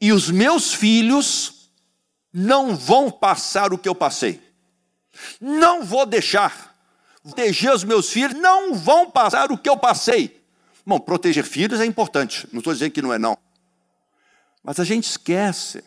E 0.00 0.12
os 0.12 0.28
meus 0.32 0.74
filhos 0.74 1.70
não 2.32 2.74
vão 2.74 3.08
passar 3.08 3.72
o 3.72 3.78
que 3.78 3.88
eu 3.88 3.94
passei. 3.94 4.42
Não 5.40 5.84
vou 5.84 6.04
deixar. 6.04 6.74
Proteger 7.22 7.72
os 7.72 7.84
meus 7.84 8.10
filhos, 8.10 8.34
não 8.34 8.74
vão 8.74 9.12
passar 9.12 9.52
o 9.52 9.58
que 9.58 9.68
eu 9.68 9.76
passei. 9.76 10.43
Bom, 10.86 11.00
proteger 11.00 11.44
filhos 11.44 11.80
é 11.80 11.86
importante, 11.86 12.46
não 12.52 12.58
estou 12.58 12.72
dizendo 12.72 12.92
que 12.92 13.02
não 13.02 13.12
é 13.12 13.18
não. 13.18 13.38
Mas 14.62 14.78
a 14.78 14.84
gente 14.84 15.04
esquece 15.04 15.82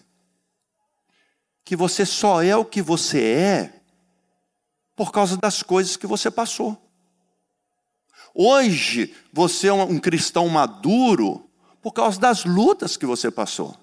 que 1.63 1.75
você 1.75 2.05
só 2.05 2.41
é 2.41 2.55
o 2.55 2.65
que 2.65 2.81
você 2.81 3.21
é 3.23 3.81
por 4.95 5.11
causa 5.11 5.37
das 5.37 5.61
coisas 5.61 5.97
que 5.97 6.07
você 6.07 6.31
passou. 6.31 6.81
Hoje 8.33 9.15
você 9.33 9.67
é 9.67 9.73
um 9.73 9.99
cristão 9.99 10.47
maduro 10.47 11.47
por 11.81 11.91
causa 11.91 12.19
das 12.19 12.45
lutas 12.45 12.97
que 12.97 13.05
você 13.05 13.29
passou. 13.29 13.75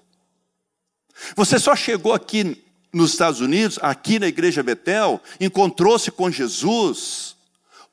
Você 1.35 1.57
só 1.59 1.75
chegou 1.75 2.13
aqui 2.13 2.63
nos 2.91 3.11
Estados 3.11 3.41
Unidos, 3.41 3.79
aqui 3.81 4.19
na 4.19 4.27
igreja 4.27 4.63
Betel, 4.63 5.21
encontrou-se 5.39 6.09
com 6.11 6.31
Jesus 6.31 7.35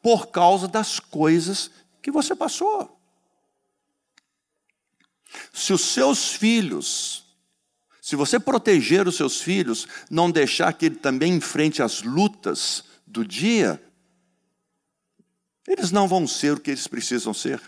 por 0.01 0.29
causa 0.29 0.67
das 0.67 0.99
coisas 1.01 1.71
que 2.01 2.11
você 2.11 2.35
passou. 2.35 3.02
Se 5.53 5.73
os 5.73 5.81
seus 5.81 6.33
filhos, 6.35 7.25
se 8.01 8.17
você 8.17 8.39
proteger 8.41 9.07
os 9.07 9.17
seus 9.17 9.41
filhos, 9.41 9.87
não 10.11 10.31
deixar 10.31 10.73
que 10.73 10.87
ele 10.87 10.97
também 10.97 11.35
enfrente 11.35 11.83
as 11.83 12.03
lutas 12.03 12.85
do 13.07 13.25
dia, 13.25 13.83
eles 15.67 15.91
não 15.91 16.09
vão 16.09 16.27
ser 16.27 16.55
o 16.55 16.61
que 16.61 16.71
eles 16.71 16.87
precisam 16.87 17.33
ser. 17.33 17.61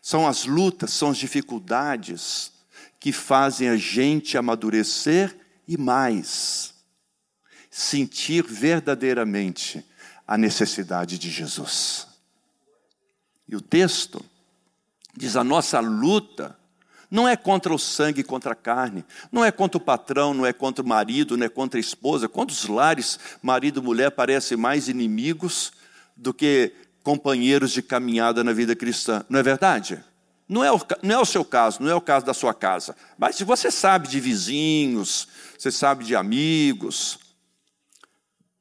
São 0.00 0.26
as 0.26 0.44
lutas, 0.44 0.92
são 0.92 1.10
as 1.10 1.18
dificuldades 1.18 2.52
que 2.98 3.12
fazem 3.12 3.68
a 3.68 3.76
gente 3.76 4.36
amadurecer 4.36 5.36
e 5.66 5.76
mais, 5.76 6.74
sentir 7.70 8.44
verdadeiramente 8.44 9.84
a 10.26 10.36
necessidade 10.36 11.18
de 11.18 11.30
Jesus. 11.30 12.06
E 13.46 13.54
o 13.54 13.60
texto 13.60 14.24
diz: 15.16 15.36
a 15.36 15.44
nossa 15.44 15.80
luta 15.80 16.56
não 17.10 17.28
é 17.28 17.36
contra 17.36 17.74
o 17.74 17.78
sangue, 17.78 18.22
contra 18.22 18.52
a 18.52 18.56
carne, 18.56 19.04
não 19.30 19.44
é 19.44 19.52
contra 19.52 19.76
o 19.76 19.80
patrão, 19.80 20.32
não 20.32 20.46
é 20.46 20.52
contra 20.52 20.82
o 20.82 20.88
marido, 20.88 21.36
não 21.36 21.44
é 21.44 21.48
contra 21.48 21.78
a 21.78 21.80
esposa. 21.80 22.28
Quantos 22.28 22.66
lares, 22.66 23.18
marido 23.42 23.80
e 23.80 23.82
mulher, 23.82 24.10
parecem 24.10 24.56
mais 24.56 24.88
inimigos 24.88 25.72
do 26.16 26.32
que 26.32 26.72
companheiros 27.02 27.70
de 27.72 27.82
caminhada 27.82 28.42
na 28.42 28.52
vida 28.52 28.74
cristã? 28.74 29.24
Não 29.28 29.38
é 29.38 29.42
verdade? 29.42 30.02
Não 30.48 30.64
é, 30.64 30.72
o, 30.72 30.80
não 31.02 31.14
é 31.14 31.18
o 31.18 31.24
seu 31.24 31.44
caso, 31.44 31.82
não 31.82 31.90
é 31.90 31.94
o 31.94 32.00
caso 32.00 32.26
da 32.26 32.34
sua 32.34 32.54
casa. 32.54 32.96
Mas 33.18 33.36
se 33.36 33.44
você 33.44 33.70
sabe 33.70 34.08
de 34.08 34.18
vizinhos, 34.20 35.28
você 35.58 35.70
sabe 35.70 36.04
de 36.04 36.16
amigos, 36.16 37.18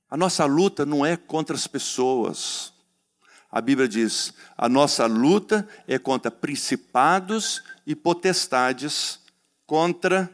a 0.10 0.18
nossa 0.18 0.46
luta 0.46 0.86
não 0.86 1.06
é 1.06 1.16
contra 1.16 1.56
as 1.56 1.68
pessoas. 1.68 2.74
A 3.52 3.60
Bíblia 3.60 3.88
diz: 3.88 4.34
a 4.58 4.70
nossa 4.70 5.06
luta 5.06 5.68
é 5.88 6.00
contra 6.00 6.32
principados 6.32 7.62
e 7.86 7.96
potestades 7.96 9.20
contra. 9.66 10.30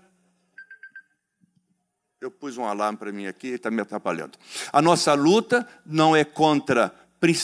Eu 2.21 2.29
pus 2.29 2.57
um 2.57 2.65
alarme 2.65 2.97
para 2.97 3.11
mim 3.11 3.25
aqui, 3.25 3.49
está 3.49 3.71
me 3.71 3.81
atrapalhando. 3.81 4.37
A 4.71 4.81
nossa 4.81 5.13
luta 5.13 5.67
não 5.85 6.15
é 6.15 6.23
contra 6.23 6.93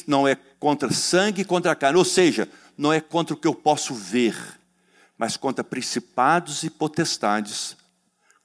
não 0.06 0.28
é 0.28 0.36
contra 0.60 0.92
sangue 0.94 1.42
e 1.42 1.46
contra 1.46 1.76
carne, 1.76 1.98
ou 1.98 2.06
seja, 2.06 2.48
não 2.78 2.94
é 2.94 3.02
contra 3.02 3.34
o 3.34 3.38
que 3.38 3.48
eu 3.48 3.56
posso 3.56 3.94
ver, 3.94 4.36
mas 5.18 5.36
contra 5.36 5.64
principados 5.64 6.64
e 6.64 6.70
potestades, 6.70 7.76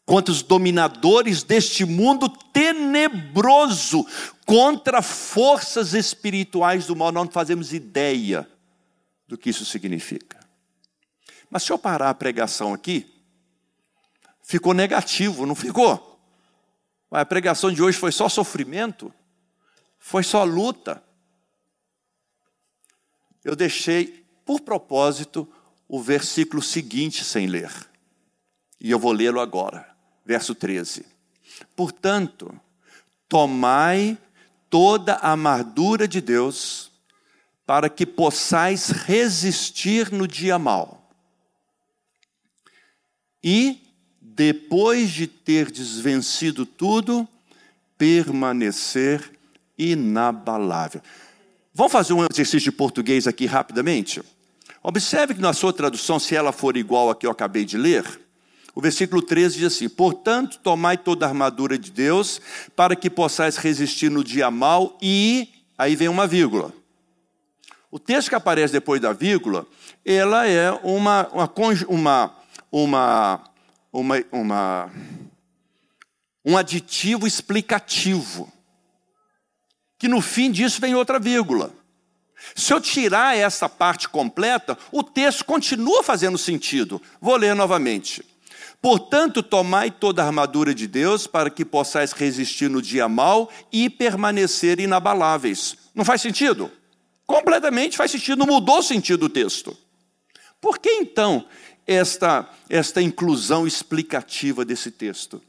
contra 0.09 0.33
os 0.33 0.41
dominadores 0.41 1.43
deste 1.43 1.85
mundo 1.85 2.31
tenebroso, 2.31 4.07
contra 4.47 5.03
forças 5.03 5.93
espirituais 5.93 6.87
do 6.87 6.97
mal. 6.97 7.13
Nós 7.13 7.27
não 7.27 7.31
fazemos 7.31 7.75
ideia 7.75 8.51
do 9.27 9.37
que 9.37 9.51
isso 9.51 9.67
significa. 9.67 10.41
Mas 11.51 11.65
se 11.65 11.71
eu 11.71 11.79
parar 11.79 12.09
a 12.09 12.15
pregação 12.15 12.73
aqui, 12.73 13.07
ficou 14.43 14.73
negativo, 14.73 15.45
não 15.45 15.55
ficou? 15.55 16.19
A 17.11 17.27
pregação 17.27 17.71
de 17.71 17.83
hoje 17.83 17.99
foi 17.99 18.11
só 18.11 18.31
sofrimento, 18.31 19.13
foi 19.99 20.23
só 20.23 20.43
luta. 20.43 21.03
Eu 23.45 23.55
deixei, 23.55 24.25
por 24.47 24.63
propósito, 24.63 25.47
o 25.87 26.01
versículo 26.01 26.63
seguinte 26.63 27.23
sem 27.27 27.47
ler. 27.47 27.71
E 28.81 28.91
eu 28.91 28.99
vou 28.99 29.13
lê-lo 29.13 29.39
agora, 29.39 29.98
verso 30.29 30.55
13. 30.55 31.07
Portanto, 31.75 32.55
tomai 33.27 34.19
toda 34.69 35.15
a 35.15 35.33
amargura 35.33 36.07
de 36.07 36.21
Deus, 36.21 36.93
para 37.65 37.89
que 37.89 38.05
possais 38.05 38.91
resistir 38.91 40.13
no 40.13 40.29
dia 40.29 40.59
mau 40.59 41.11
e, 43.43 43.81
depois 44.21 45.11
de 45.11 45.27
ter 45.27 45.71
desvencido 45.71 46.67
tudo, 46.67 47.27
permanecer 47.97 49.33
inabalável. 49.79 51.01
Vamos 51.73 51.93
fazer 51.93 52.13
um 52.13 52.27
exercício 52.31 52.71
de 52.71 52.73
português 52.73 53.27
aqui 53.27 53.47
rapidamente? 53.47 54.23
Observe 54.83 55.35
que 55.35 55.41
na 55.41 55.53
sua 55.55 55.73
tradução, 55.73 56.19
se 56.19 56.35
ela 56.35 56.53
for 56.53 56.77
igual 56.77 57.11
a 57.11 57.17
que 57.17 57.27
eu 57.27 57.31
acabei 57.31 57.65
de 57.65 57.77
ler, 57.77 58.28
o 58.79 58.81
versículo 58.81 59.21
13 59.21 59.59
diz 59.59 59.75
assim: 59.75 59.89
Portanto, 59.89 60.61
tomai 60.63 60.97
toda 60.97 61.27
a 61.27 61.29
armadura 61.29 61.77
de 61.77 61.91
Deus, 61.91 62.41
para 62.77 62.95
que 62.95 63.11
possais 63.11 63.57
resistir 63.57 64.09
no 64.09 64.23
dia 64.23 64.53
mau, 64.53 64.97
e. 65.03 65.49
Aí 65.77 65.97
vem 65.97 66.07
uma 66.07 66.29
vírgula. 66.29 66.73
O 67.91 67.99
texto 67.99 68.29
que 68.29 68.37
aparece 68.37 68.73
depois 68.73 69.01
da 69.01 69.13
vírgula, 69.13 69.67
ela 70.05 70.47
é 70.47 70.71
uma, 70.85 71.29
uma 71.33 71.51
uma, 71.89 72.35
uma, 73.93 74.25
uma, 74.31 74.93
um 76.45 76.57
aditivo 76.57 77.27
explicativo. 77.27 78.53
Que 79.99 80.07
no 80.07 80.21
fim 80.21 80.53
disso 80.53 80.81
vem 80.81 80.95
outra 80.95 81.19
vírgula. 81.19 81.73
Se 82.55 82.73
eu 82.73 82.81
tirar 82.81 83.37
essa 83.37 83.69
parte 83.69 84.09
completa, 84.09 84.79
o 84.93 85.03
texto 85.03 85.45
continua 85.45 86.05
fazendo 86.05 86.39
sentido. 86.39 87.03
Vou 87.21 87.35
ler 87.35 87.57
novamente. 87.57 88.25
Portanto, 88.81 89.43
tomai 89.43 89.91
toda 89.91 90.23
a 90.23 90.27
armadura 90.27 90.75
de 90.75 90.87
Deus 90.87 91.27
para 91.27 91.51
que 91.51 91.65
possais 91.65 92.13
resistir 92.13 92.71
no 92.71 92.81
dia 92.81 93.09
mau 93.09 93.51
e 93.73 93.91
permanecer 93.91 94.79
inabaláveis. 94.79 95.77
Não 95.95 96.05
faz 96.05 96.21
sentido? 96.21 96.71
Completamente 97.27 97.97
faz 97.97 98.11
sentido, 98.11 98.39
não 98.39 98.47
mudou 98.47 98.79
o 98.79 98.83
sentido 98.83 99.21
do 99.21 99.29
texto. 99.29 99.77
Por 100.61 100.79
que 100.79 100.91
então 100.91 101.45
esta, 101.89 102.49
esta 102.69 103.01
inclusão 103.01 103.67
explicativa 103.67 104.63
desse 104.63 104.91
texto. 104.91 105.43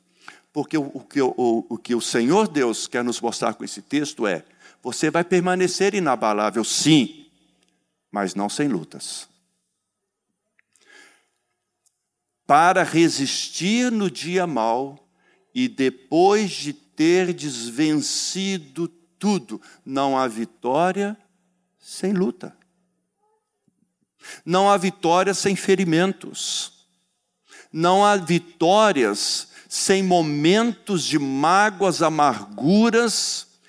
Porque 0.54 0.78
o, 0.78 0.90
o, 0.94 1.02
que, 1.02 1.22
o, 1.22 1.34
o 1.38 1.78
que 1.78 1.94
o 1.94 2.02
Senhor 2.02 2.48
Deus 2.48 2.88
quer 2.88 3.04
nos 3.04 3.20
mostrar 3.22 3.54
com 3.54 3.64
esse 3.64 3.82
texto 3.82 4.26
é: 4.26 4.44
você 4.82 5.12
vai 5.12 5.24
permanecer 5.24 5.94
inabalável, 5.94 6.64
sim, 6.64 7.28
mas 8.10 8.34
não 8.34 8.50
sem 8.50 8.68
lutas. 8.68 9.29
Para 12.50 12.82
resistir 12.82 13.92
no 13.92 14.10
dia 14.10 14.48
mau 14.48 15.08
e 15.54 15.68
depois 15.68 16.50
de 16.50 16.74
ter 16.74 17.32
desvencido 17.32 18.88
tudo, 19.20 19.62
não 19.86 20.18
há 20.18 20.28
vitória 20.28 21.16
sem 21.78 22.12
luta. 22.12 22.58
Não 24.44 24.68
há 24.68 24.78
vitória 24.78 25.36
sem 25.36 25.56
ferimentos. 25.56 26.88
Não 27.72 28.04
há 28.04 28.16
vitórias 28.16 29.50
sem 29.70 30.02
momentos 30.02 31.04
de 31.04 31.20
mágoas, 31.20 32.02
amarguras, 32.02 33.60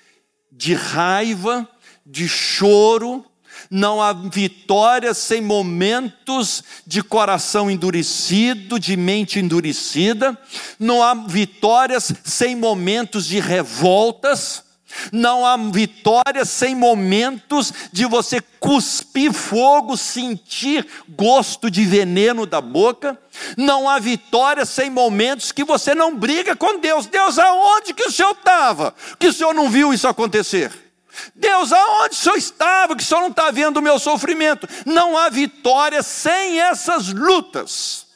de 0.51 0.73
raiva, 0.73 1.69
de 2.03 2.27
choro. 2.27 3.30
Não 3.73 4.01
há 4.01 4.11
vitórias 4.11 5.17
sem 5.17 5.39
momentos 5.39 6.61
de 6.85 7.01
coração 7.01 7.71
endurecido, 7.71 8.77
de 8.77 8.97
mente 8.97 9.39
endurecida. 9.39 10.37
Não 10.77 11.01
há 11.01 11.13
vitórias 11.13 12.11
sem 12.21 12.53
momentos 12.53 13.25
de 13.25 13.39
revoltas. 13.39 14.65
Não 15.09 15.45
há 15.45 15.55
vitória 15.55 16.43
sem 16.43 16.75
momentos 16.75 17.73
de 17.93 18.05
você 18.05 18.41
cuspir 18.59 19.31
fogo, 19.31 19.95
sentir 19.95 20.85
gosto 21.07 21.71
de 21.71 21.85
veneno 21.85 22.45
da 22.45 22.59
boca. 22.59 23.17
Não 23.55 23.87
há 23.87 23.99
vitória 23.99 24.65
sem 24.65 24.89
momentos 24.89 25.53
que 25.53 25.63
você 25.63 25.95
não 25.95 26.13
briga 26.13 26.57
com 26.57 26.77
Deus. 26.77 27.05
Deus, 27.05 27.39
aonde 27.39 27.93
que 27.93 28.03
o 28.03 28.11
Senhor 28.11 28.31
estava? 28.31 28.93
Que 29.17 29.27
o 29.27 29.33
Senhor 29.33 29.53
não 29.53 29.69
viu 29.69 29.93
isso 29.93 30.09
acontecer? 30.09 30.90
Deus, 31.35 31.71
aonde 31.71 32.15
o 32.15 32.17
Senhor 32.17 32.37
estava? 32.37 32.95
Que 32.95 33.03
o 33.03 33.05
Senhor 33.05 33.21
não 33.21 33.29
está 33.29 33.51
vendo 33.51 33.77
o 33.77 33.81
meu 33.81 33.99
sofrimento? 33.99 34.67
Não 34.85 35.17
há 35.17 35.29
vitória 35.29 36.01
sem 36.03 36.59
essas 36.59 37.13
lutas. 37.13 38.07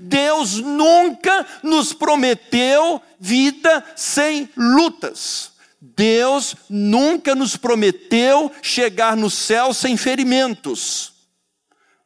Deus 0.00 0.58
nunca 0.58 1.46
nos 1.62 1.92
prometeu 1.92 3.00
vida 3.18 3.84
sem 3.96 4.48
lutas. 4.56 5.52
Deus 5.80 6.56
nunca 6.68 7.34
nos 7.34 7.56
prometeu 7.56 8.50
chegar 8.62 9.16
no 9.16 9.30
céu 9.30 9.72
sem 9.72 9.96
ferimentos. 9.96 11.12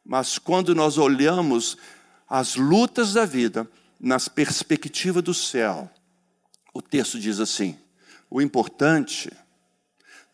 Mas 0.05 0.37
quando 0.37 0.75
nós 0.75 0.97
olhamos 0.97 1.77
as 2.29 2.55
lutas 2.55 3.13
da 3.13 3.25
vida 3.25 3.67
nas 3.99 4.27
perspectivas 4.27 5.23
do 5.23 5.33
céu, 5.33 5.89
o 6.73 6.81
texto 6.81 7.19
diz 7.19 7.39
assim: 7.39 7.77
o 8.29 8.41
importante 8.41 9.31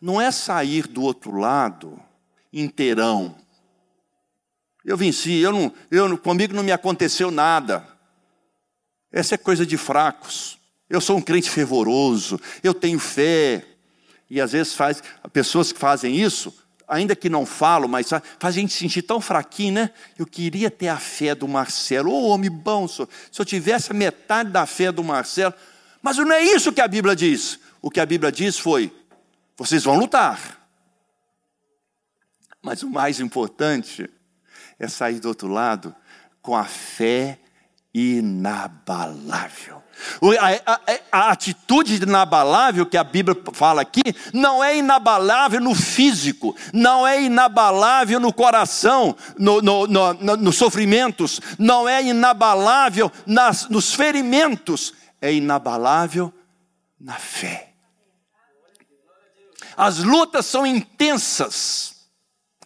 não 0.00 0.20
é 0.20 0.30
sair 0.30 0.86
do 0.86 1.02
outro 1.02 1.36
lado 1.36 2.00
inteirão. 2.52 3.36
Eu 4.84 4.96
venci, 4.96 5.34
eu 5.34 5.52
não, 5.52 5.72
eu, 5.90 6.16
comigo 6.16 6.54
não 6.54 6.62
me 6.62 6.72
aconteceu 6.72 7.30
nada. 7.30 7.86
Essa 9.12 9.34
é 9.34 9.38
coisa 9.38 9.66
de 9.66 9.76
fracos. 9.76 10.58
Eu 10.88 11.00
sou 11.00 11.18
um 11.18 11.22
crente 11.22 11.50
fervoroso, 11.50 12.40
eu 12.62 12.72
tenho 12.72 12.98
fé. 12.98 13.64
E 14.28 14.40
às 14.40 14.52
vezes 14.52 14.72
faz, 14.72 15.02
pessoas 15.32 15.72
que 15.72 15.78
fazem 15.78 16.16
isso, 16.16 16.52
ainda 16.88 17.14
que 17.14 17.28
não 17.28 17.44
falam, 17.44 17.88
mas 17.88 18.08
faz 18.08 18.22
a 18.42 18.50
gente 18.50 18.72
se 18.72 18.78
sentir 18.78 19.02
tão 19.02 19.20
fraquinho, 19.20 19.74
né? 19.74 19.90
Eu 20.18 20.26
queria 20.26 20.70
ter 20.70 20.88
a 20.88 20.98
fé 20.98 21.34
do 21.34 21.46
Marcelo. 21.46 22.10
Ô 22.10 22.14
oh, 22.14 22.28
homem 22.28 22.50
bom, 22.50 22.88
se 22.88 23.06
eu 23.38 23.44
tivesse 23.44 23.92
a 23.92 23.94
metade 23.94 24.50
da 24.50 24.66
fé 24.66 24.90
do 24.90 25.04
Marcelo. 25.04 25.54
Mas 26.02 26.16
não 26.16 26.32
é 26.32 26.42
isso 26.42 26.72
que 26.72 26.80
a 26.80 26.88
Bíblia 26.88 27.14
diz. 27.14 27.58
O 27.82 27.90
que 27.90 28.00
a 28.00 28.06
Bíblia 28.06 28.32
diz 28.32 28.58
foi: 28.58 28.92
vocês 29.60 29.84
vão 29.84 29.98
lutar. 29.98 30.58
Mas 32.62 32.82
o 32.82 32.88
mais 32.88 33.20
importante 33.20 34.08
é 34.78 34.88
sair 34.88 35.20
do 35.20 35.28
outro 35.28 35.48
lado 35.48 35.94
com 36.40 36.56
a 36.56 36.64
fé 36.64 37.38
inabalável. 37.92 39.82
A, 40.40 40.72
a, 40.72 40.80
a, 41.12 41.30
atitude 41.30 42.02
inabalável 42.02 42.86
que 42.86 42.96
a 42.96 43.04
Bíblia 43.04 43.36
fala 43.52 43.82
aqui 43.82 44.00
não 44.32 44.64
é 44.64 44.78
inabalável 44.78 45.60
no 45.60 45.74
físico, 45.74 46.56
não 46.72 47.06
é 47.06 47.20
inabalável 47.20 48.18
no 48.18 48.32
coração, 48.32 49.14
no, 49.38 49.60
no, 49.60 49.86
no, 49.86 50.14
no 50.14 50.36
nos 50.38 50.56
sofrimentos, 50.56 51.38
não 51.58 51.86
é 51.86 52.02
inabalável 52.02 53.12
nas, 53.26 53.68
nos 53.68 53.92
ferimentos, 53.92 54.94
é 55.20 55.34
inabalável 55.34 56.32
na 56.98 57.16
fé. 57.16 57.69
As 59.80 59.96
lutas 59.96 60.44
são 60.44 60.66
intensas. 60.66 61.94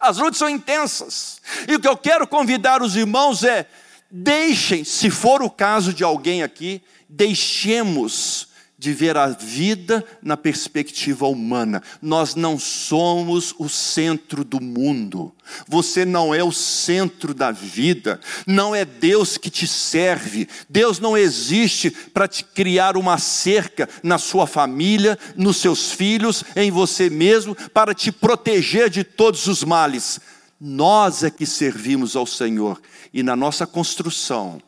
As 0.00 0.18
lutas 0.18 0.36
são 0.36 0.48
intensas. 0.48 1.40
E 1.68 1.76
o 1.76 1.78
que 1.78 1.86
eu 1.86 1.96
quero 1.96 2.26
convidar 2.26 2.82
os 2.82 2.96
irmãos 2.96 3.44
é: 3.44 3.68
deixem, 4.10 4.82
se 4.82 5.10
for 5.10 5.40
o 5.40 5.48
caso 5.48 5.94
de 5.94 6.02
alguém 6.02 6.42
aqui, 6.42 6.82
deixemos 7.08 8.48
de 8.84 8.92
ver 8.92 9.16
a 9.16 9.28
vida 9.28 10.04
na 10.22 10.36
perspectiva 10.36 11.26
humana. 11.26 11.82
Nós 12.02 12.34
não 12.34 12.58
somos 12.58 13.54
o 13.58 13.66
centro 13.66 14.44
do 14.44 14.60
mundo. 14.60 15.34
Você 15.66 16.04
não 16.04 16.34
é 16.34 16.44
o 16.44 16.52
centro 16.52 17.32
da 17.32 17.50
vida. 17.50 18.20
Não 18.46 18.74
é 18.74 18.84
Deus 18.84 19.38
que 19.38 19.48
te 19.48 19.66
serve. 19.66 20.46
Deus 20.68 21.00
não 21.00 21.16
existe 21.16 21.90
para 21.90 22.28
te 22.28 22.44
criar 22.44 22.94
uma 22.98 23.16
cerca 23.16 23.88
na 24.02 24.18
sua 24.18 24.46
família, 24.46 25.18
nos 25.34 25.56
seus 25.56 25.90
filhos, 25.92 26.44
em 26.54 26.70
você 26.70 27.08
mesmo, 27.08 27.56
para 27.72 27.94
te 27.94 28.12
proteger 28.12 28.90
de 28.90 29.02
todos 29.02 29.46
os 29.46 29.64
males. 29.64 30.20
Nós 30.60 31.22
é 31.22 31.30
que 31.30 31.46
servimos 31.46 32.14
ao 32.14 32.26
Senhor 32.26 32.78
e 33.14 33.22
na 33.22 33.34
nossa 33.34 33.66
construção 33.66 34.60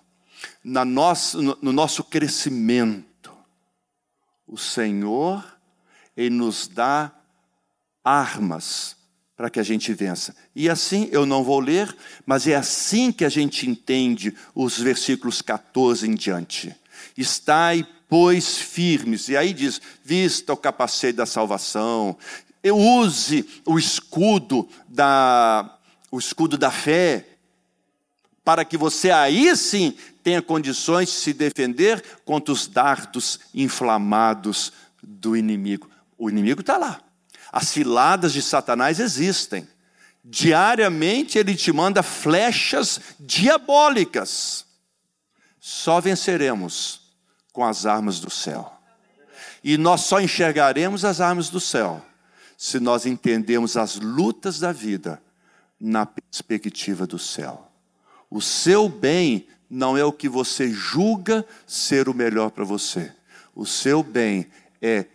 na 0.66 0.84
nossa, 0.84 1.40
no, 1.40 1.56
no 1.62 1.72
nosso 1.72 2.02
crescimento, 2.02 3.04
o 4.46 4.56
Senhor, 4.56 5.44
Ele 6.16 6.34
nos 6.34 6.68
dá 6.68 7.12
armas 8.04 8.96
para 9.36 9.50
que 9.50 9.60
a 9.60 9.62
gente 9.62 9.92
vença. 9.92 10.34
E 10.54 10.68
assim, 10.68 11.08
eu 11.12 11.26
não 11.26 11.44
vou 11.44 11.60
ler, 11.60 11.94
mas 12.24 12.46
é 12.46 12.54
assim 12.54 13.12
que 13.12 13.24
a 13.24 13.28
gente 13.28 13.68
entende 13.68 14.34
os 14.54 14.78
versículos 14.78 15.42
14 15.42 16.08
em 16.08 16.14
diante. 16.14 16.74
Estai, 17.16 17.86
pois, 18.08 18.56
firmes. 18.56 19.28
E 19.28 19.36
aí 19.36 19.52
diz: 19.52 19.80
vista 20.02 20.52
o 20.52 20.56
capacete 20.56 21.16
da 21.16 21.26
salvação, 21.26 22.16
use 22.64 23.46
o 23.66 23.78
escudo 23.78 24.68
da, 24.88 25.78
o 26.10 26.18
escudo 26.18 26.56
da 26.56 26.70
fé, 26.70 27.35
para 28.46 28.64
que 28.64 28.76
você 28.76 29.10
aí 29.10 29.56
sim 29.56 29.92
tenha 30.22 30.40
condições 30.40 31.08
de 31.08 31.14
se 31.16 31.32
defender 31.32 32.20
contra 32.24 32.52
os 32.52 32.68
dardos 32.68 33.40
inflamados 33.52 34.72
do 35.02 35.36
inimigo. 35.36 35.90
O 36.16 36.30
inimigo 36.30 36.60
está 36.60 36.76
lá. 36.76 37.00
As 37.50 37.66
ciladas 37.66 38.32
de 38.32 38.40
Satanás 38.40 39.00
existem. 39.00 39.66
Diariamente 40.24 41.40
ele 41.40 41.56
te 41.56 41.72
manda 41.72 42.04
flechas 42.04 43.00
diabólicas. 43.18 44.64
Só 45.58 46.00
venceremos 46.00 47.00
com 47.52 47.64
as 47.64 47.84
armas 47.84 48.20
do 48.20 48.30
céu. 48.30 48.72
E 49.64 49.76
nós 49.76 50.02
só 50.02 50.20
enxergaremos 50.20 51.04
as 51.04 51.20
armas 51.20 51.48
do 51.48 51.58
céu 51.58 52.00
se 52.56 52.78
nós 52.78 53.06
entendemos 53.06 53.76
as 53.76 53.96
lutas 53.96 54.60
da 54.60 54.70
vida 54.70 55.20
na 55.80 56.06
perspectiva 56.06 57.08
do 57.08 57.18
céu. 57.18 57.65
O 58.30 58.40
seu 58.40 58.88
bem 58.88 59.46
não 59.68 59.96
é 59.96 60.04
o 60.04 60.12
que 60.12 60.28
você 60.28 60.70
julga 60.70 61.44
ser 61.66 62.08
o 62.08 62.14
melhor 62.14 62.50
para 62.50 62.64
você. 62.64 63.12
O 63.54 63.64
seu 63.66 64.02
bem 64.02 64.46
é 64.80 65.06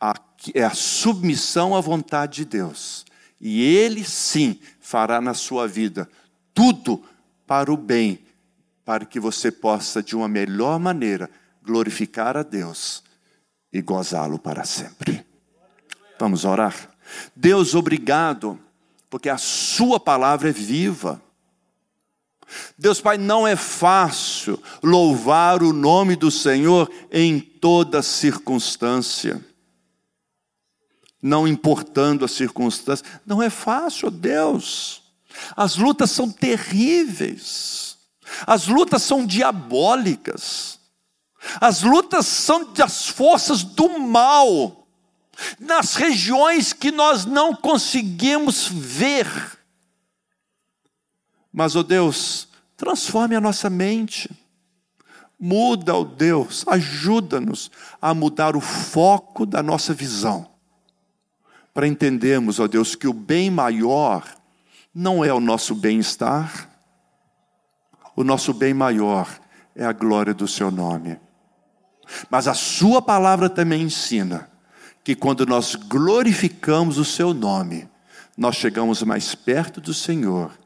a, 0.00 0.14
é 0.54 0.64
a 0.64 0.74
submissão 0.74 1.76
à 1.76 1.80
vontade 1.80 2.36
de 2.36 2.44
Deus. 2.44 3.04
E 3.40 3.62
Ele 3.62 4.04
sim 4.04 4.58
fará 4.80 5.20
na 5.20 5.34
sua 5.34 5.66
vida 5.66 6.08
tudo 6.54 7.02
para 7.46 7.72
o 7.72 7.76
bem, 7.76 8.20
para 8.84 9.04
que 9.04 9.20
você 9.20 9.50
possa, 9.50 10.02
de 10.02 10.16
uma 10.16 10.28
melhor 10.28 10.78
maneira, 10.78 11.30
glorificar 11.62 12.36
a 12.36 12.42
Deus 12.42 13.02
e 13.72 13.80
gozá-lo 13.80 14.38
para 14.38 14.64
sempre. 14.64 15.24
Vamos 16.18 16.44
orar? 16.44 16.74
Deus, 17.34 17.74
obrigado, 17.74 18.58
porque 19.10 19.28
a 19.28 19.38
Sua 19.38 19.98
palavra 19.98 20.50
é 20.50 20.52
viva 20.52 21.20
Deus 22.78 23.00
Pai, 23.00 23.18
não 23.18 23.46
é 23.46 23.56
fácil 23.56 24.62
louvar 24.82 25.62
o 25.62 25.72
nome 25.72 26.16
do 26.16 26.30
Senhor 26.30 26.90
em 27.10 27.40
toda 27.40 28.02
circunstância. 28.02 29.44
Não 31.20 31.46
importando 31.46 32.24
a 32.24 32.28
circunstância. 32.28 33.06
Não 33.24 33.42
é 33.42 33.48
fácil, 33.48 34.10
Deus. 34.10 35.02
As 35.56 35.76
lutas 35.76 36.10
são 36.10 36.28
terríveis. 36.28 37.96
As 38.46 38.66
lutas 38.66 39.02
são 39.02 39.24
diabólicas. 39.24 40.80
As 41.60 41.82
lutas 41.82 42.26
são 42.26 42.72
das 42.72 43.06
forças 43.08 43.62
do 43.62 43.98
mal, 43.98 44.86
nas 45.58 45.94
regiões 45.94 46.72
que 46.72 46.90
nós 46.90 47.24
não 47.24 47.54
conseguimos 47.54 48.68
ver 48.68 49.26
mas, 51.52 51.76
ó 51.76 51.80
oh 51.80 51.82
Deus, 51.82 52.48
transforme 52.76 53.36
a 53.36 53.40
nossa 53.40 53.68
mente. 53.68 54.30
Muda, 55.38 55.94
ó 55.94 56.00
oh 56.00 56.04
Deus, 56.04 56.64
ajuda-nos 56.66 57.70
a 58.00 58.14
mudar 58.14 58.56
o 58.56 58.60
foco 58.60 59.44
da 59.44 59.62
nossa 59.62 59.92
visão. 59.92 60.48
Para 61.74 61.86
entendermos, 61.86 62.58
ó 62.58 62.64
oh 62.64 62.68
Deus, 62.68 62.94
que 62.94 63.06
o 63.06 63.12
bem 63.12 63.50
maior 63.50 64.24
não 64.94 65.24
é 65.24 65.32
o 65.32 65.40
nosso 65.40 65.74
bem-estar, 65.74 66.70
o 68.16 68.24
nosso 68.24 68.54
bem 68.54 68.72
maior 68.72 69.28
é 69.74 69.84
a 69.84 69.92
glória 69.92 70.32
do 70.32 70.46
Seu 70.48 70.70
nome. 70.70 71.18
Mas 72.30 72.46
a 72.46 72.54
Sua 72.54 73.02
palavra 73.02 73.50
também 73.50 73.82
ensina 73.82 74.50
que 75.02 75.14
quando 75.14 75.44
nós 75.44 75.74
glorificamos 75.74 76.98
o 76.98 77.04
Seu 77.04 77.34
nome, 77.34 77.88
nós 78.36 78.56
chegamos 78.56 79.02
mais 79.02 79.34
perto 79.34 79.80
do 79.80 79.92
Senhor 79.92 80.61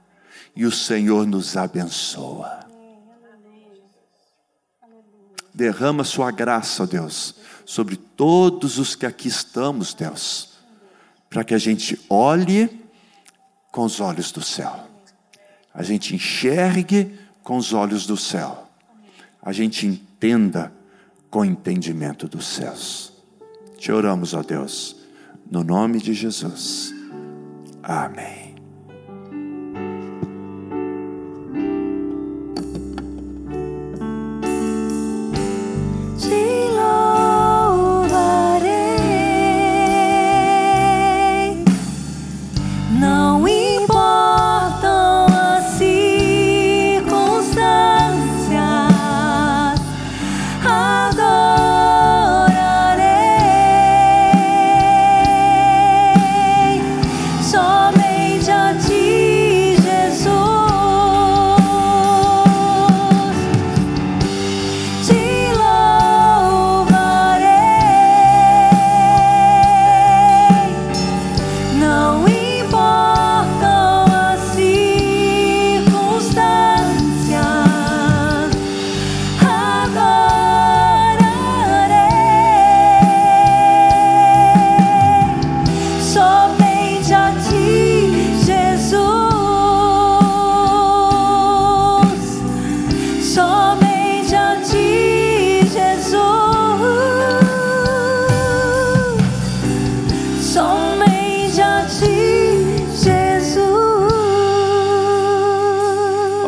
e 0.57 0.65
o 0.65 0.73
Senhor 0.73 1.27
nos 1.27 1.57
abençoa. 1.57 2.61
Derrama 5.53 6.03
sua 6.03 6.31
graça, 6.31 6.87
Deus, 6.87 7.35
sobre 7.65 7.97
todos 7.97 8.79
os 8.79 8.95
que 8.95 9.05
aqui 9.05 9.29
estamos, 9.29 9.93
Deus, 9.93 10.55
para 11.29 11.45
que 11.45 11.55
a 11.55 11.59
gente 11.59 12.01
olhe 12.09 12.71
com 13.71 13.85
os 13.85 14.01
olhos 14.01 14.33
do 14.33 14.43
céu, 14.43 14.89
a 15.73 15.83
gente 15.83 16.15
enxergue 16.15 17.19
com 17.43 17.59
os 17.59 17.73
olhos 17.73 18.07
do 18.07 18.17
céu, 18.17 18.67
a 19.43 19.53
gente 19.53 19.87
entenda 19.87 20.73
com 21.31 21.41
o 21.41 21.45
entendimento 21.45 22.27
dos 22.27 22.47
céus. 22.47 23.13
Te 23.79 23.93
oramos, 23.93 24.33
ó 24.33 24.43
Deus, 24.43 24.97
no 25.51 25.63
nome 25.63 26.01
de 26.01 26.15
Jesus. 26.15 26.95
Amém. 27.83 28.46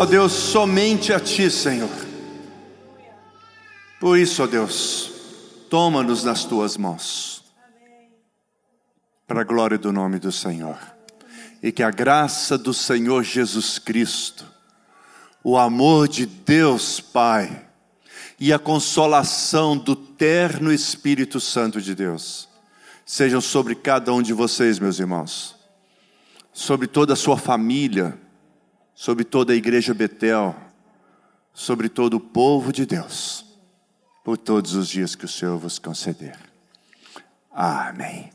Deus, 0.08 0.32
somente 0.32 1.12
a 1.12 1.20
Ti, 1.20 1.50
Senhor. 1.50 1.90
Por 4.00 4.18
isso, 4.18 4.42
ó 4.42 4.46
Deus, 4.46 5.12
toma-nos 5.68 6.24
nas 6.24 6.44
Tuas 6.44 6.78
mãos, 6.78 7.44
para 9.26 9.42
a 9.42 9.44
glória 9.44 9.76
do 9.76 9.92
nome 9.92 10.18
do 10.18 10.32
Senhor, 10.32 10.78
e 11.62 11.70
que 11.70 11.82
a 11.82 11.90
graça 11.90 12.56
do 12.56 12.72
Senhor 12.72 13.22
Jesus 13.22 13.78
Cristo, 13.78 14.46
o 15.44 15.58
amor 15.58 16.08
de 16.08 16.24
Deus 16.24 17.00
Pai 17.00 17.66
e 18.40 18.50
a 18.50 18.58
consolação 18.58 19.76
do 19.76 19.94
terno 19.94 20.72
Espírito 20.72 21.38
Santo 21.38 21.82
de 21.82 21.94
Deus 21.94 22.48
sejam 23.04 23.40
sobre 23.40 23.74
cada 23.74 24.12
um 24.12 24.22
de 24.22 24.32
vocês, 24.32 24.78
meus 24.78 24.98
irmãos, 24.98 25.54
sobre 26.52 26.86
toda 26.86 27.12
a 27.12 27.16
sua 27.16 27.36
família 27.36 28.18
sobre 28.98 29.22
toda 29.22 29.52
a 29.52 29.56
igreja 29.56 29.94
Betel, 29.94 30.56
sobre 31.54 31.88
todo 31.88 32.14
o 32.14 32.20
povo 32.20 32.72
de 32.72 32.84
Deus, 32.84 33.46
por 34.24 34.36
todos 34.36 34.74
os 34.74 34.88
dias 34.88 35.14
que 35.14 35.24
o 35.24 35.28
Senhor 35.28 35.56
vos 35.56 35.78
conceder. 35.78 36.36
Amém. 37.48 38.28